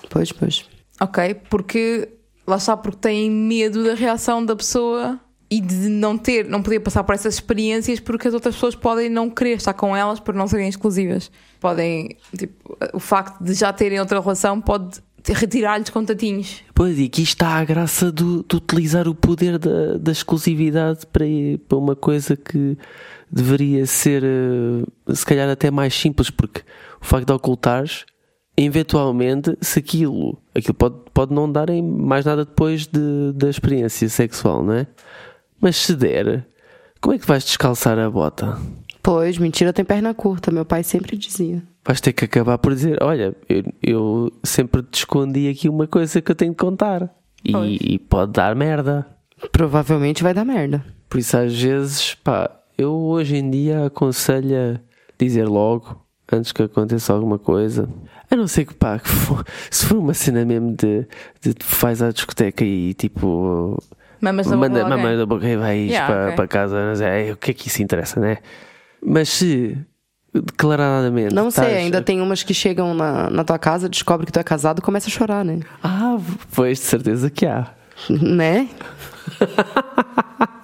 Pois, 0.09 0.31
pois. 0.31 0.65
Ok, 0.99 1.35
porque 1.49 2.09
lá 2.51 2.57
está, 2.57 2.77
porque 2.77 2.99
têm 2.99 3.31
medo 3.31 3.83
da 3.83 3.95
reação 3.95 4.45
da 4.45 4.55
pessoa 4.55 5.19
e 5.49 5.59
de 5.59 5.89
não 5.89 6.17
ter, 6.17 6.47
não 6.47 6.61
poder 6.61 6.79
passar 6.79 7.03
por 7.03 7.13
essas 7.13 7.33
experiências 7.35 7.99
porque 7.99 8.27
as 8.27 8.33
outras 8.33 8.55
pessoas 8.55 8.75
podem 8.75 9.09
não 9.09 9.29
querer 9.29 9.57
estar 9.57 9.73
com 9.73 9.95
elas 9.95 10.19
por 10.19 10.33
não 10.33 10.47
serem 10.47 10.69
exclusivas. 10.69 11.31
Podem, 11.59 12.15
tipo, 12.37 12.77
o 12.93 12.99
facto 12.99 13.43
de 13.43 13.53
já 13.53 13.73
terem 13.73 13.99
outra 13.99 14.19
relação 14.21 14.61
pode 14.61 15.01
retirar-lhes 15.27 15.89
contatinhos. 15.89 16.61
Pois, 16.73 16.97
e 16.97 17.05
aqui 17.05 17.21
está 17.21 17.49
a 17.49 17.65
graça 17.65 18.11
do, 18.11 18.43
de 18.47 18.55
utilizar 18.55 19.07
o 19.07 19.13
poder 19.13 19.59
da, 19.59 19.97
da 19.97 20.11
exclusividade 20.11 21.05
para, 21.07 21.25
para 21.67 21.77
uma 21.77 21.95
coisa 21.95 22.35
que 22.35 22.77
deveria 23.31 23.85
ser, 23.85 24.23
eh, 24.23 25.13
se 25.13 25.25
calhar, 25.25 25.49
até 25.49 25.69
mais 25.69 25.93
simples, 25.93 26.29
porque 26.29 26.61
o 27.01 27.05
facto 27.05 27.27
de 27.27 27.33
ocultares, 27.33 28.05
eventualmente, 28.55 29.57
se 29.61 29.79
aquilo, 29.79 30.37
aquilo 30.53 30.73
pode, 30.73 30.95
pode 31.13 31.33
não 31.33 31.51
dar 31.51 31.69
em 31.69 31.81
mais 31.81 32.25
nada 32.25 32.45
depois 32.45 32.87
de, 32.87 33.31
da 33.33 33.49
experiência 33.49 34.07
sexual, 34.09 34.63
não 34.63 34.73
é? 34.73 34.87
Mas 35.59 35.77
se 35.77 35.95
der, 35.95 36.45
como 36.99 37.15
é 37.15 37.19
que 37.19 37.27
vais 37.27 37.43
descalçar 37.43 37.97
a 37.97 38.09
bota? 38.09 38.57
Pois, 39.01 39.37
mentira 39.37 39.73
tem 39.73 39.83
perna 39.83 40.13
curta, 40.13 40.51
meu 40.51 40.65
pai 40.65 40.83
sempre 40.83 41.17
dizia. 41.17 41.63
Vais 41.83 41.99
ter 41.99 42.13
que 42.13 42.25
acabar 42.25 42.57
por 42.59 42.73
dizer: 42.73 43.01
Olha, 43.01 43.35
eu, 43.49 43.63
eu 43.81 44.31
sempre 44.43 44.83
te 44.83 44.99
escondi 44.99 45.49
aqui 45.49 45.67
uma 45.67 45.87
coisa 45.87 46.21
que 46.21 46.31
eu 46.31 46.35
tenho 46.35 46.51
de 46.51 46.57
contar. 46.57 47.09
E, 47.43 47.95
e 47.95 47.99
pode 47.99 48.33
dar 48.33 48.55
merda. 48.55 49.07
Provavelmente 49.51 50.21
vai 50.21 50.33
dar 50.33 50.45
merda. 50.45 50.85
Por 51.09 51.19
isso, 51.19 51.35
às 51.35 51.59
vezes, 51.59 52.13
pá, 52.13 52.51
eu 52.77 52.93
hoje 52.93 53.37
em 53.37 53.49
dia 53.49 53.87
aconselho 53.87 54.55
a 54.55 54.79
dizer 55.17 55.47
logo, 55.47 56.05
antes 56.35 56.51
que 56.51 56.63
aconteça 56.63 57.13
alguma 57.13 57.37
coisa. 57.39 57.87
A 58.29 58.35
não 58.35 58.47
ser 58.47 58.65
que, 58.65 58.73
pá, 58.73 58.97
que 58.99 59.09
for- 59.09 59.45
se 59.69 59.85
for 59.85 59.97
uma 59.97 60.13
cena 60.13 60.45
mesmo 60.45 60.75
de, 60.75 61.05
de 61.41 61.53
tu 61.53 61.65
vais 61.79 62.01
à 62.01 62.11
discoteca 62.11 62.63
e 62.63 62.93
tipo. 62.93 63.77
Mamas 64.21 64.45
na 64.47 64.55
boca 64.55 64.69
manda 64.69 64.79
de 64.79 64.85
alguém. 64.91 65.03
mama 65.05 65.17
da 65.17 65.25
boca 65.25 65.47
e 65.47 65.57
vais 65.57 65.89
Yeah, 65.89 66.07
para, 66.13 66.23
ok. 66.25 66.35
para 66.35 66.47
casa, 66.47 66.85
não 66.89 66.95
sei, 66.95 67.31
o 67.31 67.37
que 67.37 67.51
é 67.51 67.53
que 67.53 67.67
isso 67.67 67.81
interessa, 67.81 68.19
né? 68.19 68.37
Mas 69.03 69.29
se 69.29 69.75
declaradamente. 70.33 71.33
Não 71.33 71.49
sei, 71.51 71.75
ainda 71.77 72.01
tem 72.01 72.21
umas 72.21 72.43
que 72.43 72.53
chegam 72.53 72.93
na, 72.93 73.29
na 73.29 73.43
tua 73.43 73.57
casa, 73.59 73.89
descobre 73.89 74.25
que 74.25 74.31
tu 74.31 74.39
é 74.39 74.43
casado 74.43 74.77
e 74.79 74.81
começa 74.81 75.07
a 75.07 75.11
chorar, 75.11 75.43
né? 75.43 75.59
Ah, 75.83 76.17
pois 76.53 76.77
de 76.77 76.85
certeza 76.85 77.29
que 77.29 77.45
há. 77.47 77.67
né? 78.09 78.69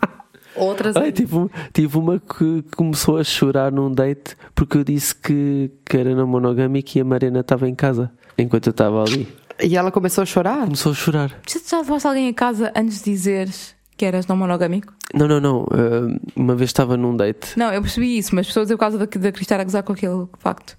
Outras. 0.58 0.96
Ai, 0.96 1.12
tive, 1.12 1.50
tive 1.74 1.98
uma 1.98 2.20
que 2.20 2.64
começou 2.76 3.18
a 3.18 3.24
chorar 3.24 3.72
num 3.72 3.92
date 3.92 4.36
porque 4.56 4.78
eu 4.78 4.84
disse 4.84 5.14
que, 5.16 5.72
que 5.86 5.98
era 5.98 6.16
não 6.16 6.28
monogâmico 6.28 6.98
e 6.98 7.02
a 7.02 7.06
Mariana 7.06 7.42
estava 7.42 7.68
em 7.70 7.76
casa 7.76 8.12
enquanto 8.38 8.68
eu 8.68 8.72
estava 8.72 9.04
ali. 9.04 9.28
E 9.64 9.76
ela 9.76 9.92
começou 9.92 10.22
a 10.22 10.26
chorar? 10.26 10.66
Começou 10.66 10.92
a 10.92 10.96
chorar. 10.96 11.40
Já, 11.48 11.60
já 11.68 11.78
levaste 11.80 12.08
alguém 12.08 12.28
a 12.30 12.34
casa 12.34 12.72
antes 12.76 13.00
de 13.04 13.12
dizeres 13.12 13.76
que 13.96 14.06
eras 14.06 14.28
não 14.28 14.38
monogâmico? 14.38 14.94
Não, 15.14 15.28
não, 15.28 15.40
não. 15.40 15.66
ah, 15.72 16.20
uma 16.36 16.56
vez 16.56 16.70
estava 16.70 16.96
num 16.96 17.16
date. 17.16 17.58
Não, 17.58 17.74
eu 17.74 17.82
percebi 17.82 18.18
isso, 18.18 18.36
mas 18.36 18.46
pessoas 18.46 18.70
por 18.70 18.78
causa 18.78 18.98
da, 18.98 19.06
da 19.06 19.32
Cristina 19.32 19.62
a 19.62 19.64
gozar 19.64 19.84
com 19.84 19.94
aquele 19.94 20.28
facto. 20.38 20.78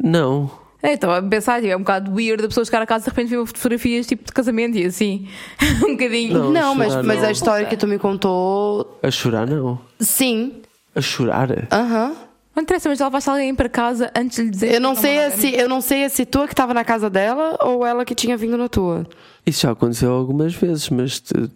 Não. 0.00 0.50
É, 0.82 0.94
estava 0.94 1.18
a 1.18 1.22
pensar, 1.22 1.60
tipo, 1.60 1.72
é 1.72 1.76
um 1.76 1.80
bocado 1.80 2.10
weird 2.14 2.42
a 2.44 2.48
pessoa 2.48 2.64
chegar 2.64 2.80
a 2.82 2.86
casa 2.86 3.04
e 3.04 3.04
de 3.04 3.10
repente 3.10 3.28
ver 3.36 3.46
fotografias 3.46 4.06
tipo 4.06 4.24
de 4.24 4.32
casamento 4.32 4.78
e 4.78 4.84
assim. 4.86 5.28
um 5.86 5.92
bocadinho. 5.92 6.32
Não. 6.38 6.50
Não, 6.52 6.74
mas, 6.74 6.88
chorar, 6.92 7.04
mas 7.04 7.20
não. 7.20 7.28
a 7.28 7.32
história 7.32 7.66
que 7.66 7.76
tu 7.76 7.86
me 7.86 7.98
contou. 7.98 8.98
A 9.02 9.10
chorar, 9.10 9.46
não. 9.46 9.78
Sim. 9.98 10.62
A 10.94 11.00
chorar? 11.00 11.50
Aham. 11.70 12.14
Não 12.56 12.62
interessa, 12.64 12.88
mas 12.88 12.98
já 12.98 13.04
levaste 13.06 13.30
alguém 13.30 13.54
para 13.54 13.68
casa 13.68 14.10
antes 14.16 14.36
de 14.38 14.42
lhe 14.44 14.50
dizer. 14.50 14.74
Eu 14.74 14.80
não 14.80 14.94
sei 14.96 15.14
monogâmico? 15.14 15.40
se 15.40 15.54
eu 15.54 15.68
não 15.68 15.80
sei 15.80 16.08
se 16.08 16.26
tu 16.26 16.46
que 16.46 16.52
estava 16.52 16.74
na 16.74 16.84
casa 16.84 17.08
dela 17.08 17.56
ou 17.62 17.86
ela 17.86 18.04
que 18.04 18.14
tinha 18.14 18.36
vindo 18.36 18.56
na 18.56 18.68
tua. 18.68 19.06
Isso 19.46 19.62
já 19.62 19.70
aconteceu 19.70 20.10
algumas 20.10 20.52
vezes, 20.54 20.88
mas 20.90 21.20
te- 21.20 21.48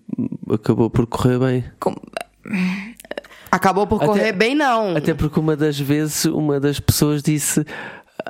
acabou 0.50 0.88
por 0.88 1.06
correr 1.06 1.38
bem. 1.38 1.64
Como- 1.80 2.00
Acabou 3.50 3.86
por 3.86 3.96
Até- 3.96 4.06
correr 4.06 4.32
bem, 4.32 4.54
não. 4.54 4.96
Até 4.96 5.14
porque 5.14 5.38
uma 5.38 5.56
das 5.56 5.78
vezes, 5.78 6.24
uma 6.26 6.58
das 6.58 6.80
pessoas 6.80 7.22
disse: 7.22 7.64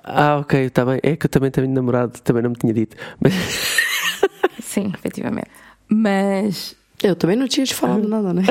Ah, 0.02 0.38
ok, 0.40 0.64
está 0.64 0.84
bem. 0.84 0.98
É 1.02 1.16
que 1.16 1.26
eu 1.26 1.30
também 1.30 1.50
tenho 1.50 1.68
namorado, 1.68 2.20
também 2.20 2.42
não 2.42 2.50
me 2.50 2.56
tinha 2.56 2.72
dito. 2.72 2.96
Mas 3.20 3.32
Sim, 4.60 4.92
efetivamente. 4.94 5.48
Mas. 5.88 6.74
Eu 7.02 7.14
também 7.14 7.36
não 7.36 7.46
tinha 7.46 7.66
te 7.66 7.74
falado 7.74 8.08
nada, 8.08 8.32
né? 8.32 8.42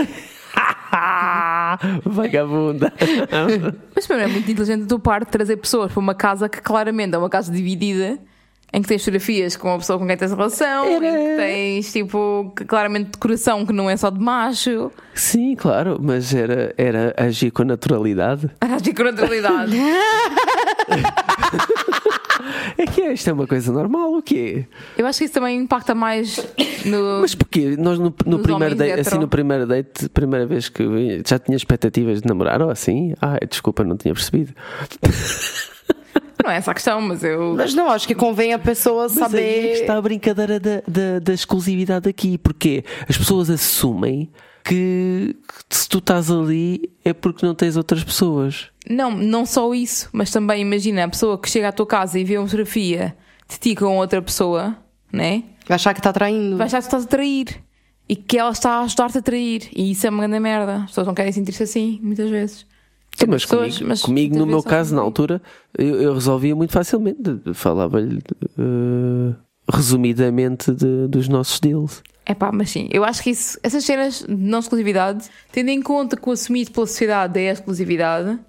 Ah, 0.55 1.77
vagabunda. 2.05 2.93
Mas 3.95 4.05
primeiro 4.05 4.29
é 4.29 4.33
muito 4.33 4.49
inteligente 4.49 4.81
da 4.81 4.87
tua 4.87 4.99
parte 4.99 5.29
trazer 5.29 5.57
pessoas 5.57 5.91
para 5.91 5.99
uma 5.99 6.13
casa 6.13 6.47
que 6.47 6.61
claramente 6.61 7.15
é 7.15 7.17
uma 7.17 7.29
casa 7.29 7.51
dividida. 7.51 8.19
Em 8.75 8.81
que 8.81 8.87
tens 8.87 9.01
fotografias 9.01 9.55
com 9.55 9.71
a 9.71 9.77
pessoa 9.77 9.99
com 9.99 10.07
quem 10.07 10.17
tens 10.17 10.31
relação, 10.31 10.87
em 10.87 10.99
que 10.99 11.35
tens 11.37 11.93
tipo 11.93 12.51
claramente 12.67 13.11
decoração 13.11 13.63
que 13.67 13.71
não 13.71 13.87
é 13.87 13.95
só 13.95 14.09
de 14.09 14.19
macho, 14.19 14.91
Sim, 15.13 15.55
claro, 15.55 15.99
mas 16.01 16.33
era, 16.33 16.73
era 16.75 17.13
agir 17.15 17.51
com 17.51 17.63
naturalidade. 17.63 18.49
Era 18.59 18.77
de 18.77 18.91
naturalidade. 18.91 19.77
É 22.77 22.85
que 22.85 23.01
é, 23.01 23.13
isto 23.13 23.29
é 23.29 23.33
uma 23.33 23.47
coisa 23.47 23.71
normal, 23.71 24.13
o 24.13 24.21
quê? 24.21 24.65
Eu 24.97 25.05
acho 25.05 25.19
que 25.19 25.25
isso 25.25 25.33
também 25.33 25.59
impacta 25.59 25.93
mais 25.95 26.37
no. 26.85 27.21
Mas 27.21 27.35
porquê? 27.35 27.75
Nós 27.77 27.99
no, 27.99 28.13
no 28.25 28.39
primeiro 28.39 28.75
date, 28.75 28.99
assim, 28.99 29.17
no 29.17 29.27
primeiro 29.27 29.65
date, 29.65 30.09
primeira 30.09 30.45
vez 30.45 30.69
que 30.69 30.85
vi, 30.85 31.21
já 31.25 31.39
tinha 31.39 31.55
expectativas 31.55 32.21
de 32.21 32.27
namorar 32.27 32.61
ou 32.61 32.69
assim? 32.69 33.13
Ah, 33.21 33.37
desculpa, 33.47 33.83
não 33.83 33.95
tinha 33.97 34.13
percebido. 34.13 34.53
Não 36.43 36.51
é 36.51 36.57
essa 36.57 36.71
a 36.71 36.73
questão, 36.73 36.99
mas 36.99 37.23
eu. 37.23 37.53
Mas 37.55 37.73
não, 37.73 37.89
acho 37.89 38.05
que 38.05 38.13
convém 38.13 38.53
a 38.53 38.59
pessoa 38.59 39.03
Mas 39.03 39.17
aí 39.17 39.23
é 39.23 39.51
que 39.53 39.67
saber. 39.67 39.81
está 39.81 39.97
a 39.97 40.01
brincadeira 40.01 40.59
da, 40.59 40.81
da, 40.85 41.19
da 41.19 41.33
exclusividade 41.33 42.09
aqui, 42.09 42.37
porque 42.37 42.83
as 43.07 43.17
pessoas 43.17 43.49
assumem 43.49 44.29
que, 44.63 45.35
que 45.69 45.75
se 45.77 45.87
tu 45.89 45.97
estás 45.97 46.29
ali 46.31 46.89
é 47.03 47.13
porque 47.13 47.45
não 47.45 47.53
tens 47.55 47.75
outras 47.77 48.03
pessoas. 48.03 48.67
Não, 48.89 49.11
não 49.11 49.45
só 49.45 49.73
isso, 49.73 50.09
mas 50.13 50.31
também 50.31 50.61
imagina 50.61 51.03
a 51.03 51.09
pessoa 51.09 51.37
que 51.37 51.49
chega 51.49 51.69
à 51.69 51.71
tua 51.71 51.85
casa 51.87 52.19
e 52.19 52.23
vê 52.23 52.37
uma 52.37 52.45
fotografia 52.47 53.15
de 53.49 53.57
ti 53.59 53.75
com 53.75 53.97
outra 53.97 54.21
pessoa, 54.21 54.75
né? 55.11 55.43
Vai 55.67 55.75
achar 55.75 55.93
que 55.93 55.99
está 55.99 56.11
traindo. 56.13 56.57
Vai 56.57 56.67
achar 56.67 56.79
que 56.79 56.85
estás 56.85 57.03
a 57.05 57.07
trair 57.07 57.47
e 58.09 58.15
que 58.15 58.37
ela 58.37 58.51
está 58.51 58.71
a 58.75 58.81
ajudar-te 58.81 59.17
a 59.17 59.21
trair. 59.21 59.69
E 59.75 59.91
isso 59.91 60.05
é 60.05 60.09
uma 60.09 60.23
grande 60.27 60.39
merda. 60.39 60.75
As 60.77 60.87
pessoas 60.87 61.07
não 61.07 61.13
querem 61.13 61.31
sentir-se 61.31 61.63
assim, 61.63 61.99
muitas 62.03 62.29
vezes. 62.29 62.65
Sim, 63.15 63.27
mas 63.27 63.43
pessoas, 63.45 63.73
comigo, 63.75 63.87
mas 63.87 64.01
comigo, 64.01 64.37
no 64.37 64.45
meu 64.47 64.63
caso, 64.63 64.89
são 64.89 64.95
na 64.95 65.01
assim. 65.03 65.07
altura, 65.07 65.41
eu, 65.77 66.01
eu 66.01 66.13
resolvia 66.15 66.55
muito 66.55 66.71
facilmente. 66.73 67.21
Falava-lhe 67.53 68.19
eh, 68.57 69.35
resumidamente 69.71 70.71
de- 70.73 71.07
dos 71.07 71.27
nossos 71.27 71.59
deals. 71.59 72.01
É 72.25 72.33
pá, 72.33 72.51
mas 72.53 72.69
sim, 72.69 72.87
eu 72.91 73.03
acho 73.03 73.21
que 73.21 73.31
isso, 73.31 73.59
essas 73.61 73.83
cenas 73.83 74.19
de 74.27 74.33
não 74.33 74.59
exclusividade, 74.59 75.29
tendo 75.51 75.69
em 75.69 75.81
conta 75.81 76.15
que 76.15 76.29
o 76.29 76.31
assumido 76.31 76.71
pela 76.71 76.87
sociedade 76.87 77.39
é 77.39 77.49
a 77.49 77.53
exclusividade, 77.53 78.39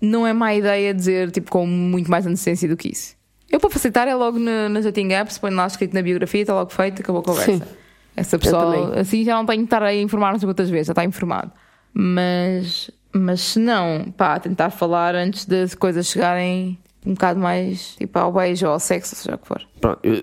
não 0.00 0.26
é 0.26 0.32
má 0.32 0.54
ideia 0.54 0.94
dizer 0.94 1.30
tipo 1.32 1.50
com 1.50 1.66
muito 1.66 2.08
mais 2.10 2.24
antecedência 2.26 2.68
do 2.68 2.76
que 2.76 2.88
isso. 2.92 3.16
Eu 3.50 3.58
para 3.58 3.70
facilitar 3.70 4.06
é 4.06 4.14
logo 4.14 4.38
na- 4.38 4.68
nas 4.68 4.84
dating 4.84 5.12
apps, 5.12 5.38
põe 5.38 5.50
lá 5.50 5.66
escrito 5.66 5.92
na 5.94 6.02
biografia, 6.02 6.42
está 6.42 6.54
logo 6.54 6.70
feito, 6.70 7.00
acabou 7.02 7.20
a 7.20 7.24
conversa. 7.24 7.52
Sim. 7.64 7.72
Essa 8.16 8.38
pessoa, 8.38 8.98
assim 9.00 9.24
já 9.24 9.34
não 9.36 9.44
tem 9.44 9.58
que 9.58 9.64
estar 9.64 9.82
a 9.82 9.94
informar-nos 9.94 10.42
outras 10.44 10.70
vezes, 10.70 10.86
já 10.86 10.92
está 10.92 11.04
informado. 11.04 11.50
Mas, 11.92 12.90
mas 13.12 13.40
se 13.40 13.58
não, 13.58 14.04
pá, 14.16 14.38
tentar 14.38 14.70
falar 14.70 15.14
antes 15.14 15.44
das 15.46 15.74
coisas 15.74 16.06
chegarem 16.06 16.78
um 17.04 17.14
bocado 17.14 17.40
mais 17.40 17.94
tipo 17.96 18.18
ao 18.18 18.32
beijo 18.32 18.66
ou 18.66 18.72
ao 18.72 18.80
sexo, 18.80 19.14
seja 19.16 19.34
o 19.34 19.38
que 19.38 19.46
for. 19.48 19.60
Pronto, 19.80 19.98
eu- 20.02 20.22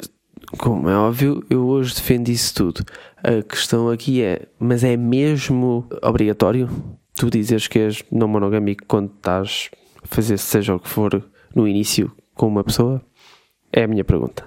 como 0.57 0.89
é 0.89 0.95
óbvio, 0.95 1.43
eu 1.49 1.65
hoje 1.67 1.95
defendo 1.95 2.29
isso 2.29 2.53
tudo. 2.53 2.83
A 3.17 3.41
questão 3.43 3.89
aqui 3.89 4.21
é: 4.21 4.47
mas 4.59 4.83
é 4.83 4.95
mesmo 4.97 5.85
obrigatório 6.01 6.69
tu 7.15 7.29
dizeres 7.29 7.67
que 7.67 7.79
és 7.79 8.03
não 8.11 8.27
monogâmico 8.27 8.83
quando 8.87 9.11
estás 9.15 9.69
a 10.03 10.07
fazer 10.07 10.37
seja 10.37 10.75
o 10.75 10.79
que 10.79 10.89
for 10.89 11.23
no 11.55 11.67
início 11.67 12.11
com 12.35 12.47
uma 12.47 12.63
pessoa? 12.63 13.01
É 13.71 13.83
a 13.83 13.87
minha 13.87 14.03
pergunta. 14.03 14.45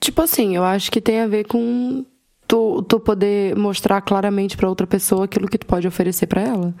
Tipo 0.00 0.22
assim, 0.22 0.54
eu 0.54 0.62
acho 0.62 0.90
que 0.90 1.00
tem 1.00 1.20
a 1.20 1.26
ver 1.26 1.44
com 1.46 2.04
tu, 2.46 2.82
tu 2.82 3.00
poder 3.00 3.56
mostrar 3.56 4.00
claramente 4.02 4.56
pra 4.56 4.68
outra 4.68 4.86
pessoa 4.86 5.24
aquilo 5.24 5.48
que 5.48 5.58
tu 5.58 5.66
pode 5.66 5.88
oferecer 5.88 6.26
pra 6.26 6.42
ela. 6.42 6.74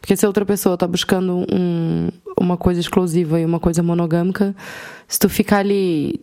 Porque 0.00 0.16
se 0.16 0.26
outra 0.26 0.44
pessoa 0.44 0.76
tá 0.76 0.86
buscando 0.86 1.44
um- 1.52 2.08
uma 2.40 2.56
coisa 2.56 2.80
exclusiva 2.80 3.38
e 3.40 3.44
uma 3.44 3.60
coisa 3.60 3.82
monogâmica, 3.82 4.54
se 5.06 5.18
tu 5.18 5.28
ficar 5.28 5.58
ali 5.58 6.20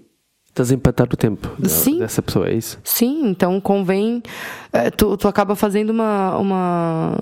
Estás 0.53 0.71
a 0.71 0.75
empatar 0.75 1.07
o 1.11 1.17
tempo 1.17 1.49
Sim. 1.67 1.97
dessa 1.97 2.21
pessoa, 2.21 2.47
é 2.47 2.53
isso? 2.53 2.79
Sim, 2.83 3.27
então 3.27 3.59
convém. 3.59 4.21
eh, 4.71 4.91
tu, 4.91 5.17
tu 5.17 5.27
acaba 5.27 5.55
fazendo 5.55 5.89
uma, 5.89 6.37
uma, 6.37 7.17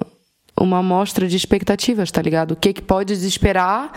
uma 0.60 0.80
amostra 0.80 1.26
de 1.30 1.38
expectativas, 1.38 2.12
tá 2.12 2.22
ligado? 2.22 2.52
O 2.52 2.56
que, 2.58 2.74
que 2.74 2.82
podes 2.82 3.24
esperar 3.24 3.94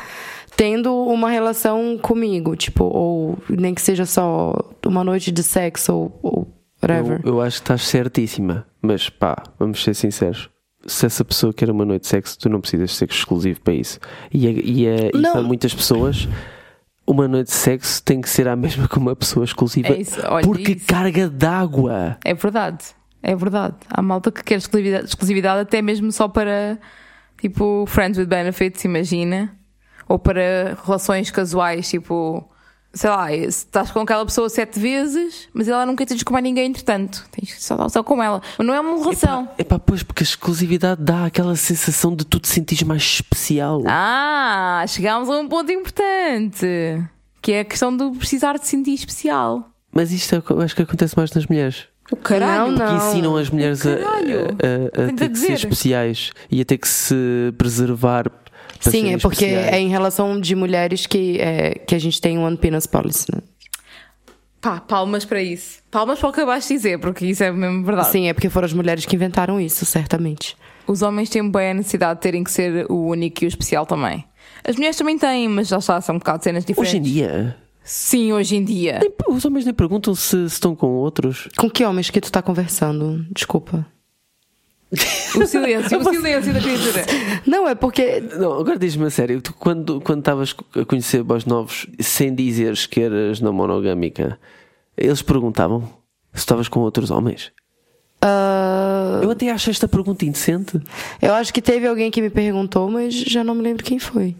tendo 0.56 0.94
uma 1.06 1.30
relação 1.30 1.98
comigo, 2.00 2.54
tipo, 2.54 2.84
ou 2.84 3.36
nem 3.50 3.74
que 3.74 3.82
seja 3.82 4.06
só 4.06 4.54
uma 4.86 5.02
noite 5.02 5.32
de 5.32 5.42
sexo 5.42 5.92
ou, 5.92 6.20
ou 6.22 6.48
whatever. 6.80 7.20
Eu, 7.24 7.32
eu 7.34 7.40
acho 7.40 7.56
que 7.56 7.62
estás 7.64 7.82
certíssima, 7.82 8.64
mas 8.80 9.08
pá, 9.10 9.36
vamos 9.58 9.82
ser 9.82 9.94
sinceros. 9.94 10.48
Se 10.86 11.06
essa 11.06 11.24
pessoa 11.24 11.52
quer 11.52 11.68
uma 11.70 11.84
noite 11.84 12.02
de 12.02 12.08
sexo, 12.08 12.38
tu 12.38 12.48
não 12.48 12.60
precisas 12.60 12.94
ser 12.94 13.10
exclusivo 13.10 13.60
para 13.62 13.74
isso. 13.74 13.98
E, 14.32 14.46
a- 14.46 14.50
e, 14.52 14.86
a- 14.88 15.06
e 15.18 15.22
para 15.32 15.42
muitas 15.42 15.74
pessoas, 15.74 16.28
uma 17.06 17.28
noite 17.28 17.48
de 17.48 17.54
sexo 17.54 18.02
tem 18.02 18.20
que 18.20 18.28
ser 18.28 18.48
a 18.48 18.56
mesma 18.56 18.88
que 18.88 18.98
uma 18.98 19.14
pessoa 19.14 19.44
exclusiva. 19.44 19.88
É 19.88 20.00
isso, 20.00 20.20
olha 20.26 20.44
porque 20.44 20.72
isso. 20.72 20.86
carga 20.86 21.28
d'água. 21.28 22.16
É 22.24 22.34
verdade, 22.34 22.84
é 23.22 23.34
verdade. 23.34 23.76
Há 23.88 24.02
malta 24.02 24.30
que 24.32 24.42
quer 24.42 24.56
exclusividade, 24.56 25.04
exclusividade 25.06 25.60
até 25.60 25.82
mesmo 25.82 26.10
só 26.12 26.28
para 26.28 26.78
tipo 27.40 27.84
friends 27.86 28.18
with 28.18 28.26
benefits, 28.26 28.84
imagina, 28.84 29.54
ou 30.08 30.18
para 30.18 30.76
relações 30.84 31.30
casuais, 31.30 31.88
tipo, 31.88 32.48
sei 32.94 33.10
lá, 33.10 33.28
se 33.28 33.44
estás 33.46 33.90
com 33.90 34.00
aquela 34.00 34.24
pessoa 34.24 34.48
sete 34.48 34.78
vezes, 34.78 35.48
mas 35.52 35.68
ela 35.68 35.84
nunca 35.84 36.06
tens 36.06 36.22
com 36.22 36.32
mais 36.32 36.42
ninguém 36.42 36.66
entretanto, 36.70 37.26
tens 37.32 37.52
que 37.54 37.62
só, 37.62 37.88
só 37.88 38.02
com 38.02 38.22
ela. 38.22 38.40
Mas 38.56 38.66
não 38.66 38.72
é 38.72 38.80
uma 38.80 38.98
relação. 38.98 39.48
É 39.58 39.64
pá, 39.64 39.78
pois, 39.78 40.02
porque 40.02 40.22
a 40.22 40.26
exclusividade 40.26 41.02
dá 41.02 41.26
aquela 41.26 41.56
sensação 41.56 42.14
de 42.14 42.24
tu 42.24 42.38
te 42.40 42.48
sentires 42.48 42.82
mais 42.84 43.02
especial. 43.02 43.82
Ah, 43.86 44.84
chegámos 44.88 45.28
a 45.28 45.38
um 45.38 45.48
ponto 45.48 45.70
importante, 45.72 46.66
que 47.42 47.52
é 47.52 47.60
a 47.60 47.64
questão 47.64 47.94
do 47.96 48.12
precisar 48.12 48.58
de 48.58 48.66
sentir 48.66 48.94
especial. 48.94 49.70
Mas 49.92 50.10
isto 50.12 50.34
é, 50.34 50.42
eu 50.50 50.60
acho 50.62 50.74
que 50.74 50.82
acontece 50.82 51.16
mais 51.16 51.32
nas 51.32 51.46
mulheres. 51.46 51.84
O 52.10 52.16
caralho. 52.16 52.72
Não, 52.72 52.86
não. 52.86 52.96
ensinam 52.96 53.36
as 53.36 53.48
mulheres 53.48 53.86
a, 53.86 53.90
a- 53.90 53.94
a- 53.94 55.08
a 55.08 55.12
ter 55.14 55.30
que 55.30 55.38
ser 55.38 55.52
especiais 55.52 56.32
e 56.50 56.60
a 56.60 56.64
ter 56.64 56.76
que 56.78 56.86
se 56.88 57.14
preservar. 57.56 58.30
Sim, 58.90 59.14
é 59.14 59.18
porque 59.18 59.44
especiais. 59.44 59.72
é 59.74 59.78
em 59.80 59.88
relação 59.88 60.40
de 60.40 60.54
mulheres 60.54 61.06
que, 61.06 61.38
é, 61.40 61.74
que 61.86 61.94
a 61.94 61.98
gente 61.98 62.20
tem 62.20 62.38
um 62.38 62.44
One 62.44 62.56
Penis 62.56 62.86
Policy, 62.86 63.26
né? 63.34 63.40
Pá, 64.60 64.80
palmas 64.80 65.24
para 65.26 65.42
isso. 65.42 65.80
Palmas 65.90 66.18
para 66.18 66.28
o 66.28 66.32
que 66.32 66.40
acabaste 66.40 66.68
de 66.72 66.78
dizer, 66.78 66.98
porque 66.98 67.26
isso 67.26 67.44
é 67.44 67.52
mesmo 67.52 67.84
verdade. 67.84 68.08
Sim, 68.08 68.28
é 68.28 68.32
porque 68.32 68.48
foram 68.48 68.64
as 68.66 68.72
mulheres 68.72 69.04
que 69.04 69.14
inventaram 69.14 69.60
isso, 69.60 69.84
certamente. 69.84 70.56
Os 70.86 71.02
homens 71.02 71.28
têm 71.28 71.50
bem 71.50 71.70
a 71.70 71.74
necessidade 71.74 72.14
de 72.18 72.22
terem 72.22 72.42
que 72.42 72.50
ser 72.50 72.86
o 72.90 73.06
único 73.08 73.44
e 73.44 73.46
o 73.46 73.48
especial 73.48 73.84
também. 73.84 74.24
As 74.66 74.76
mulheres 74.76 74.96
também 74.96 75.18
têm, 75.18 75.48
mas 75.48 75.68
já 75.68 75.76
está, 75.78 76.00
são 76.00 76.14
um 76.14 76.18
bocado 76.18 76.42
cenas 76.42 76.64
diferentes. 76.64 76.90
Hoje 76.94 76.98
em 76.98 77.02
dia, 77.02 77.56
Sim, 77.82 78.32
hoje 78.32 78.56
em 78.56 78.64
dia. 78.64 79.00
nem- 79.00 79.12
os 79.36 79.44
homens 79.44 79.66
nem 79.66 79.74
perguntam 79.74 80.14
se, 80.14 80.30
se 80.48 80.54
estão 80.54 80.74
com 80.74 80.86
outros. 80.86 81.48
Com 81.58 81.68
que 81.68 81.84
homens 81.84 82.08
que 82.08 82.18
tu 82.20 82.32
tá 82.32 82.40
conversando? 82.40 83.26
Desculpa. 83.34 83.86
O 85.36 85.46
silêncio, 85.46 85.98
o 85.98 86.04
silêncio 86.04 86.52
da 86.54 86.60
criatura. 86.60 87.04
Não, 87.46 87.68
é 87.68 87.74
porque. 87.74 88.20
Não, 88.36 88.52
agora 88.58 88.78
diz-me 88.78 89.06
a 89.06 89.10
sério, 89.10 89.40
tu 89.40 89.52
quando 89.54 90.00
quando 90.00 90.20
estavas 90.20 90.54
a 90.80 90.84
conhecer 90.84 91.22
boys 91.22 91.44
novos 91.44 91.86
sem 92.00 92.34
dizeres 92.34 92.86
que 92.86 93.00
eras 93.00 93.40
não 93.40 93.52
monogâmica, 93.52 94.38
eles 94.96 95.22
perguntavam 95.22 95.82
se 96.32 96.40
estavas 96.40 96.68
com 96.68 96.80
outros 96.80 97.10
homens. 97.10 97.52
Ah, 98.20 99.20
Eu 99.22 99.30
até 99.30 99.50
acho 99.50 99.70
esta 99.70 99.86
pergunta 99.86 100.24
indecente. 100.24 100.80
eu 101.20 101.34
acho 101.34 101.52
que 101.52 101.60
teve 101.60 101.86
alguém 101.86 102.10
que 102.10 102.22
me 102.22 102.30
perguntou, 102.30 102.90
mas 102.90 103.14
já 103.14 103.44
não 103.44 103.54
me 103.54 103.62
lembro 103.62 103.84
quem 103.84 103.98
foi. 103.98 104.34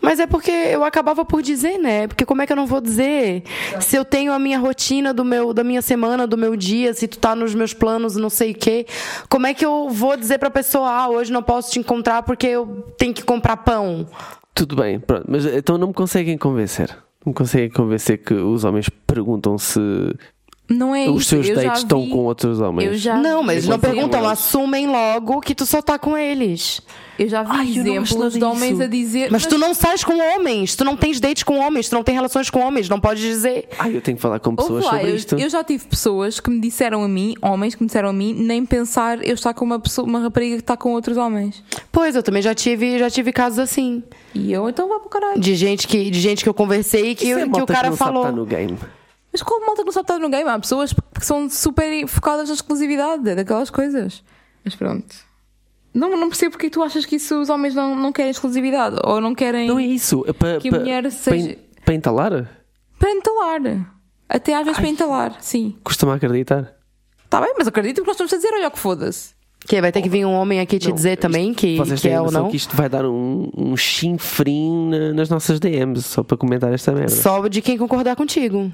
Mas 0.00 0.20
é 0.20 0.26
porque 0.26 0.50
eu 0.50 0.84
acabava 0.84 1.24
por 1.24 1.42
dizer, 1.42 1.78
né? 1.78 2.06
Porque 2.06 2.24
como 2.24 2.42
é 2.42 2.46
que 2.46 2.52
eu 2.52 2.56
não 2.56 2.66
vou 2.66 2.80
dizer? 2.80 3.42
Se 3.80 3.96
eu 3.96 4.04
tenho 4.04 4.32
a 4.32 4.38
minha 4.38 4.58
rotina 4.58 5.12
do 5.12 5.24
meu, 5.24 5.52
da 5.52 5.64
minha 5.64 5.82
semana, 5.82 6.26
do 6.26 6.36
meu 6.36 6.56
dia, 6.56 6.92
se 6.94 7.08
tu 7.08 7.18
tá 7.18 7.34
nos 7.34 7.54
meus 7.54 7.72
planos, 7.72 8.16
não 8.16 8.30
sei 8.30 8.52
o 8.52 8.54
quê, 8.54 8.86
como 9.28 9.46
é 9.46 9.54
que 9.54 9.64
eu 9.64 9.88
vou 9.88 10.16
dizer 10.16 10.38
pra 10.38 10.50
pessoa, 10.50 10.88
ah, 10.88 11.08
hoje 11.08 11.32
não 11.32 11.42
posso 11.42 11.70
te 11.72 11.78
encontrar 11.78 12.22
porque 12.22 12.46
eu 12.46 12.84
tenho 12.98 13.14
que 13.14 13.22
comprar 13.22 13.56
pão? 13.58 14.06
Tudo 14.54 14.76
bem, 14.76 14.98
pronto, 14.98 15.24
mas 15.28 15.46
então 15.46 15.78
não 15.78 15.88
me 15.88 15.94
conseguem 15.94 16.36
convencer. 16.36 16.90
Não 17.24 17.30
me 17.30 17.34
conseguem 17.34 17.70
convencer 17.70 18.18
que 18.18 18.34
os 18.34 18.64
homens 18.64 18.88
perguntam 19.06 19.56
se 19.58 19.80
Não 20.70 20.94
é 20.94 21.10
os 21.10 21.22
isso. 21.22 21.30
seus 21.30 21.48
eu 21.48 21.56
já 21.56 21.62
dates 21.62 21.82
estão 21.82 22.04
vi- 22.04 22.10
com 22.10 22.18
outros 22.18 22.60
homens. 22.60 22.86
Eu 22.86 22.94
já 22.96 23.16
não, 23.16 23.42
mas 23.42 23.66
não 23.66 23.78
perguntam, 23.78 24.26
assumem 24.28 24.86
logo 24.86 25.40
que 25.40 25.52
tu 25.54 25.66
só 25.66 25.82
tá 25.82 25.98
com 25.98 26.16
eles. 26.16 26.80
Eu 27.18 27.28
já 27.28 27.42
vi 27.42 27.50
Ai, 27.52 27.70
eu 27.76 27.84
não 27.84 27.92
exemplos 27.92 28.32
de 28.32 28.44
homens 28.44 28.70
disso. 28.70 28.82
a 28.82 28.86
dizer. 28.86 29.30
Mas 29.32 29.44
tu 29.46 29.58
não 29.58 29.74
sais 29.74 30.04
com 30.04 30.14
homens, 30.16 30.74
tu 30.76 30.84
não 30.84 30.96
tens 30.96 31.18
dates 31.20 31.42
com 31.42 31.58
homens, 31.58 31.88
tu 31.88 31.94
não 31.94 32.02
tens 32.04 32.14
relações 32.14 32.48
com 32.48 32.60
homens, 32.60 32.88
não 32.88 32.98
podes 33.00 33.20
dizer. 33.22 33.68
Ai, 33.78 33.94
eu 33.96 34.00
tenho 34.00 34.16
que 34.16 34.22
falar 34.22 34.38
com 34.38 34.50
Ouve 34.50 34.62
pessoas 34.62 34.84
lá, 34.84 34.90
sobre 34.92 35.10
eu, 35.10 35.16
isto. 35.16 35.38
eu 35.38 35.50
já 35.50 35.62
tive 35.64 35.84
pessoas 35.86 36.38
que 36.40 36.48
me 36.48 36.60
disseram 36.60 37.02
a 37.02 37.08
mim, 37.08 37.34
homens 37.42 37.74
que 37.74 37.82
me 37.82 37.88
disseram 37.88 38.08
a 38.08 38.12
mim, 38.12 38.32
nem 38.32 38.64
pensar 38.64 39.22
eu 39.26 39.34
estar 39.34 39.52
com 39.52 39.64
uma 39.64 39.78
pessoa, 39.80 40.06
uma 40.06 40.20
rapariga 40.20 40.54
que 40.56 40.62
está 40.62 40.76
com 40.76 40.92
outros 40.92 41.16
homens. 41.16 41.62
Pois, 41.92 42.14
eu 42.14 42.22
também 42.22 42.40
já 42.42 42.54
tive, 42.54 42.98
já 42.98 43.10
tive 43.10 43.32
casos 43.32 43.58
assim. 43.58 44.02
E 44.34 44.52
eu 44.52 44.68
então 44.68 44.88
vá 44.88 44.98
para 45.00 45.06
o 45.06 45.10
caralho. 45.10 45.40
De 45.40 45.54
gente 45.56 45.86
que, 45.88 46.08
de 46.10 46.20
gente 46.20 46.42
que 46.44 46.48
eu 46.48 46.54
conversei 46.54 47.14
que, 47.16 47.24
Isso 47.28 47.38
é 47.38 47.42
que 47.42 47.48
o 47.48 47.50
malta 47.50 47.72
cara 47.74 47.90
não 47.90 47.96
sabe 47.96 48.08
falou. 48.12 48.22
estar 48.24 48.36
no 48.36 48.46
game. 48.46 48.78
Mas 49.32 49.42
qual 49.42 49.60
malta 49.60 49.82
que 49.82 49.86
não 49.86 49.92
sabe 49.92 50.04
estar 50.04 50.18
no 50.18 50.28
game? 50.28 50.48
Há 50.48 50.58
pessoas 50.58 50.92
que 50.92 51.24
são 51.24 51.48
super 51.48 52.06
focadas 52.08 52.48
na 52.48 52.54
exclusividade 52.54 53.28
é 53.28 53.34
daquelas 53.34 53.70
coisas. 53.70 54.22
Mas 54.64 54.74
pronto. 54.74 55.14
Não, 55.94 56.16
não 56.16 56.28
percebo 56.28 56.52
porque 56.52 56.70
tu 56.70 56.82
achas 56.82 57.04
que 57.04 57.16
isso 57.16 57.40
os 57.40 57.48
homens 57.48 57.74
não, 57.74 57.94
não 57.96 58.12
querem 58.12 58.30
exclusividade 58.30 58.96
ou 59.04 59.20
não 59.20 59.34
querem 59.34 59.68
Não 59.68 59.78
é 59.78 59.84
isso. 59.84 60.24
É 60.26 60.32
para, 60.32 60.58
Que 60.58 60.68
a 60.68 60.70
para, 60.70 60.80
mulher 60.80 61.02
para, 61.02 61.10
seja- 61.10 61.58
para 61.84 61.94
entalar? 61.94 62.62
para 62.98 63.10
entalar. 63.10 63.60
Até 64.28 64.54
às 64.54 64.62
vezes 64.64 64.78
para 64.78 64.88
entalar, 64.88 65.36
sim. 65.40 65.76
Custa-me 65.82 66.12
acreditar. 66.12 66.74
Está 67.24 67.40
bem, 67.40 67.54
mas 67.58 67.66
acredito 67.66 68.00
que 68.02 68.06
nós 68.06 68.14
estamos 68.14 68.32
a 68.32 68.36
dizer, 68.36 68.50
olha 68.54 68.68
o 68.68 68.70
que 68.70 68.78
foda-se. 68.78 69.34
Que 69.66 69.80
vai 69.80 69.92
ter 69.92 70.00
que 70.02 70.08
vir 70.08 70.24
um 70.24 70.32
homem 70.32 70.58
aqui 70.60 70.78
te 70.78 70.88
Não, 70.88 70.94
dizer 70.94 71.12
isto- 71.12 71.20
também 71.22 71.52
que, 71.52 71.76
Vocês 71.76 72.00
que 72.00 72.08
têm 72.08 72.16
é 72.16 72.20
ou 72.20 72.26
noção 72.26 72.42
não. 72.44 72.50
que 72.50 72.56
isto 72.56 72.74
vai 72.76 72.88
dar 72.88 73.04
um, 73.04 73.50
um 73.56 73.76
chinfrim 73.76 74.88
na- 74.90 75.12
nas 75.12 75.28
nossas 75.28 75.58
DMs 75.60 76.02
só 76.02 76.22
para 76.22 76.36
comentar 76.36 76.72
esta 76.72 76.92
merda. 76.92 77.10
Só 77.10 77.46
de 77.48 77.60
quem 77.60 77.76
concordar 77.76 78.16
contigo. 78.16 78.72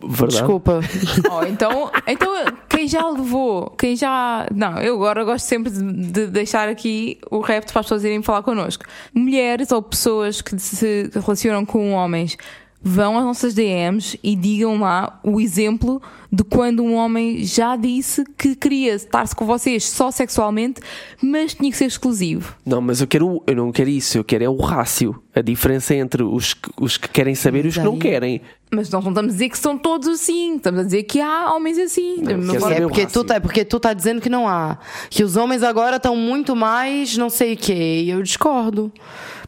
Verdade? 0.00 0.32
Desculpa. 0.32 0.80
Oh, 1.30 1.44
então, 1.44 1.90
então, 2.06 2.32
quem 2.68 2.86
já 2.86 3.08
levou, 3.08 3.70
quem 3.70 3.96
já. 3.96 4.46
Não, 4.54 4.78
eu 4.78 4.94
agora 4.94 5.24
gosto 5.24 5.44
sempre 5.44 5.70
de, 5.70 5.82
de 5.82 6.26
deixar 6.28 6.68
aqui 6.68 7.18
o 7.30 7.40
repto 7.40 7.72
para 7.72 7.80
as 7.80 7.86
pessoas 7.86 8.04
irem 8.04 8.22
falar 8.22 8.42
connosco. 8.42 8.84
Mulheres 9.12 9.72
ou 9.72 9.82
pessoas 9.82 10.40
que 10.40 10.58
se 10.58 11.10
relacionam 11.14 11.66
com 11.66 11.92
homens 11.92 12.36
vão 12.80 13.18
às 13.18 13.24
nossas 13.24 13.54
DMs 13.54 14.18
e 14.22 14.36
digam 14.36 14.78
lá 14.80 15.18
o 15.24 15.40
exemplo 15.40 16.00
de 16.30 16.44
quando 16.44 16.82
um 16.82 16.94
homem 16.94 17.42
já 17.44 17.74
disse 17.74 18.24
que 18.36 18.54
queria 18.54 18.94
estar-se 18.94 19.34
com 19.34 19.44
vocês 19.46 19.84
só 19.84 20.10
sexualmente, 20.10 20.80
mas 21.22 21.54
tinha 21.54 21.70
que 21.70 21.76
ser 21.76 21.86
exclusivo. 21.86 22.54
Não, 22.64 22.80
mas 22.80 23.00
eu 23.00 23.06
quero, 23.06 23.42
eu 23.46 23.56
não 23.56 23.72
quero 23.72 23.88
isso, 23.90 24.18
eu 24.18 24.24
quero 24.24 24.44
é 24.44 24.48
o 24.48 24.56
rácio. 24.56 25.20
A 25.34 25.40
diferença 25.40 25.94
entre 25.94 26.22
os, 26.22 26.54
que- 26.54 26.70
os 26.80 26.96
que 26.96 27.08
querem 27.08 27.34
saber 27.34 27.64
e 27.64 27.68
os 27.68 27.74
que 27.74 27.80
não 27.82 27.98
querem. 27.98 28.40
Mas 28.70 28.90
nós 28.90 29.02
não 29.02 29.10
estamos 29.10 29.30
a 29.30 29.32
dizer 29.32 29.48
que 29.48 29.58
são 29.58 29.78
todos 29.78 30.06
assim, 30.08 30.56
estamos 30.56 30.80
a 30.80 30.82
dizer 30.84 31.02
que 31.04 31.20
há 31.20 31.54
homens 31.54 31.78
assim. 31.78 32.18
Não, 32.18 32.24
quer 32.26 32.56
agora- 32.56 32.60
saber 32.60 32.74
É 32.76 32.80
porque, 32.80 33.06
tu 33.06 33.24
tá, 33.24 33.34
é 33.36 33.40
porque 33.40 33.64
tu 33.64 33.80
tá 33.80 33.92
dizendo 33.94 34.20
que 34.20 34.28
não 34.28 34.46
há. 34.46 34.78
Que 35.08 35.24
os 35.24 35.36
homens 35.36 35.62
agora 35.62 35.96
estão 35.96 36.14
muito 36.14 36.54
mais 36.54 37.16
não 37.16 37.30
sei 37.30 37.54
o 37.54 37.56
quê. 37.56 38.02
E 38.04 38.10
eu 38.10 38.22
discordo. 38.22 38.92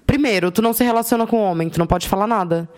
Primeiro, 0.07 0.51
tu 0.51 0.63
não 0.63 0.73
se 0.73 0.83
relaciona 0.83 1.27
com 1.27 1.37
homem, 1.39 1.69
tu 1.69 1.79
não 1.79 1.87
pode 1.87 2.09
falar 2.09 2.27
nada. 2.27 2.69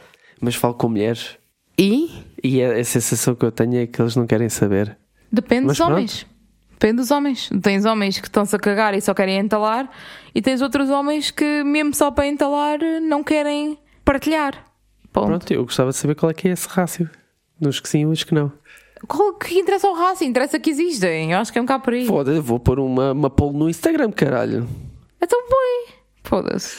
Mas 0.42 0.56
falo 0.56 0.74
com 0.74 0.88
mulheres 0.88 1.38
E 1.78 2.10
e 2.42 2.62
a, 2.62 2.72
a 2.72 2.84
sensação 2.84 3.34
que 3.34 3.44
eu 3.44 3.52
tenho 3.52 3.76
é 3.76 3.86
que 3.86 4.02
eles 4.02 4.16
não 4.16 4.26
querem 4.26 4.48
saber. 4.48 4.98
Depende 5.30 5.68
Mas 5.68 5.78
dos 5.78 5.86
homens. 5.86 6.26
Depende 6.72 6.96
dos 6.96 7.10
homens. 7.12 7.48
Tens 7.62 7.84
homens 7.84 8.18
que 8.18 8.26
estão-se 8.26 8.54
a 8.56 8.58
cagar 8.58 8.92
e 8.94 9.00
só 9.00 9.14
querem 9.14 9.38
entalar, 9.38 9.88
e 10.34 10.42
tens 10.42 10.60
outros 10.60 10.90
homens 10.90 11.30
que, 11.30 11.62
mesmo 11.62 11.94
só 11.94 12.10
para 12.10 12.26
entalar, 12.26 12.80
não 13.00 13.22
querem 13.22 13.78
partilhar. 14.04 14.66
Ponto. 15.12 15.28
Pronto, 15.28 15.52
eu 15.52 15.62
gostava 15.62 15.90
de 15.90 15.96
saber 15.96 16.16
qual 16.16 16.30
é 16.30 16.34
que 16.34 16.48
é 16.48 16.50
esse 16.50 16.66
rácio. 16.68 17.08
Nos 17.60 17.78
que 17.78 17.88
sim 17.88 18.00
e 18.00 18.04
nos 18.04 18.24
que 18.24 18.34
não. 18.34 18.50
Qual 19.06 19.34
que 19.34 19.58
interessa 19.58 19.86
ao 19.86 19.94
raça? 19.94 20.24
Interessa 20.24 20.58
que 20.58 20.70
existem. 20.70 21.32
Eu 21.32 21.38
acho 21.38 21.52
que 21.52 21.58
é 21.58 21.62
um 21.62 21.64
bocado 21.64 21.84
por 21.84 21.92
aí. 21.92 22.06
Foda, 22.06 22.40
vou 22.40 22.58
pôr 22.58 22.80
uma, 22.80 23.12
uma 23.12 23.30
poll 23.30 23.52
no 23.52 23.68
Instagram, 23.68 24.10
caralho. 24.10 24.68
Então 25.20 25.40
põe. 25.48 25.94
Foda-se. 26.24 26.78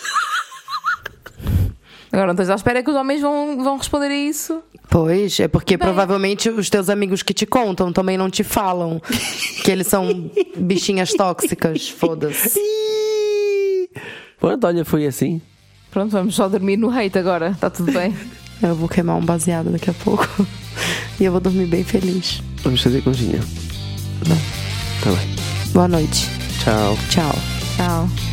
Agora 2.13 2.27
não 2.27 2.33
estás 2.33 2.51
à 2.51 2.53
espera 2.55 2.83
que 2.83 2.91
os 2.91 2.95
homens 2.95 3.21
vão, 3.21 3.57
vão 3.63 3.75
responder 3.75 4.05
a 4.05 4.15
isso. 4.15 4.61
Pois, 4.87 5.39
é 5.39 5.47
porque 5.47 5.75
Bem. 5.75 5.87
provavelmente 5.87 6.47
os 6.47 6.69
teus 6.69 6.87
amigos 6.87 7.23
que 7.23 7.33
te 7.33 7.43
contam 7.47 7.91
também 7.91 8.15
não 8.19 8.29
te 8.29 8.43
falam 8.43 9.01
que 9.63 9.71
eles 9.71 9.87
são 9.87 10.29
bichinhas 10.55 11.11
tóxicas. 11.13 11.89
Foda-se. 11.89 12.59
Pronto, 14.39 14.67
olha, 14.67 14.85
foi 14.85 15.07
assim. 15.07 15.41
Pronto, 15.89 16.11
vamos 16.11 16.35
só 16.35 16.47
dormir 16.47 16.77
no 16.77 16.91
hate 16.91 17.17
agora. 17.17 17.49
Está 17.49 17.71
tudo 17.71 17.91
bem. 17.91 18.15
Eu 18.61 18.75
vou 18.75 18.87
queimar 18.87 19.17
um 19.17 19.25
baseado 19.25 19.71
daqui 19.71 19.89
a 19.89 19.93
pouco. 19.93 20.47
E 21.19 21.25
eu 21.25 21.31
vou 21.33 21.41
dormir 21.41 21.65
bem 21.65 21.83
feliz. 21.83 22.41
Vamos 22.63 22.81
fazer 22.81 23.01
conjinha. 23.01 23.39
Tá 25.03 25.09
bem. 25.11 25.73
Boa 25.73 25.87
noite. 25.87 26.29
Tchau. 26.63 26.97
Tchau. 27.09 27.35
Tchau. 27.75 28.32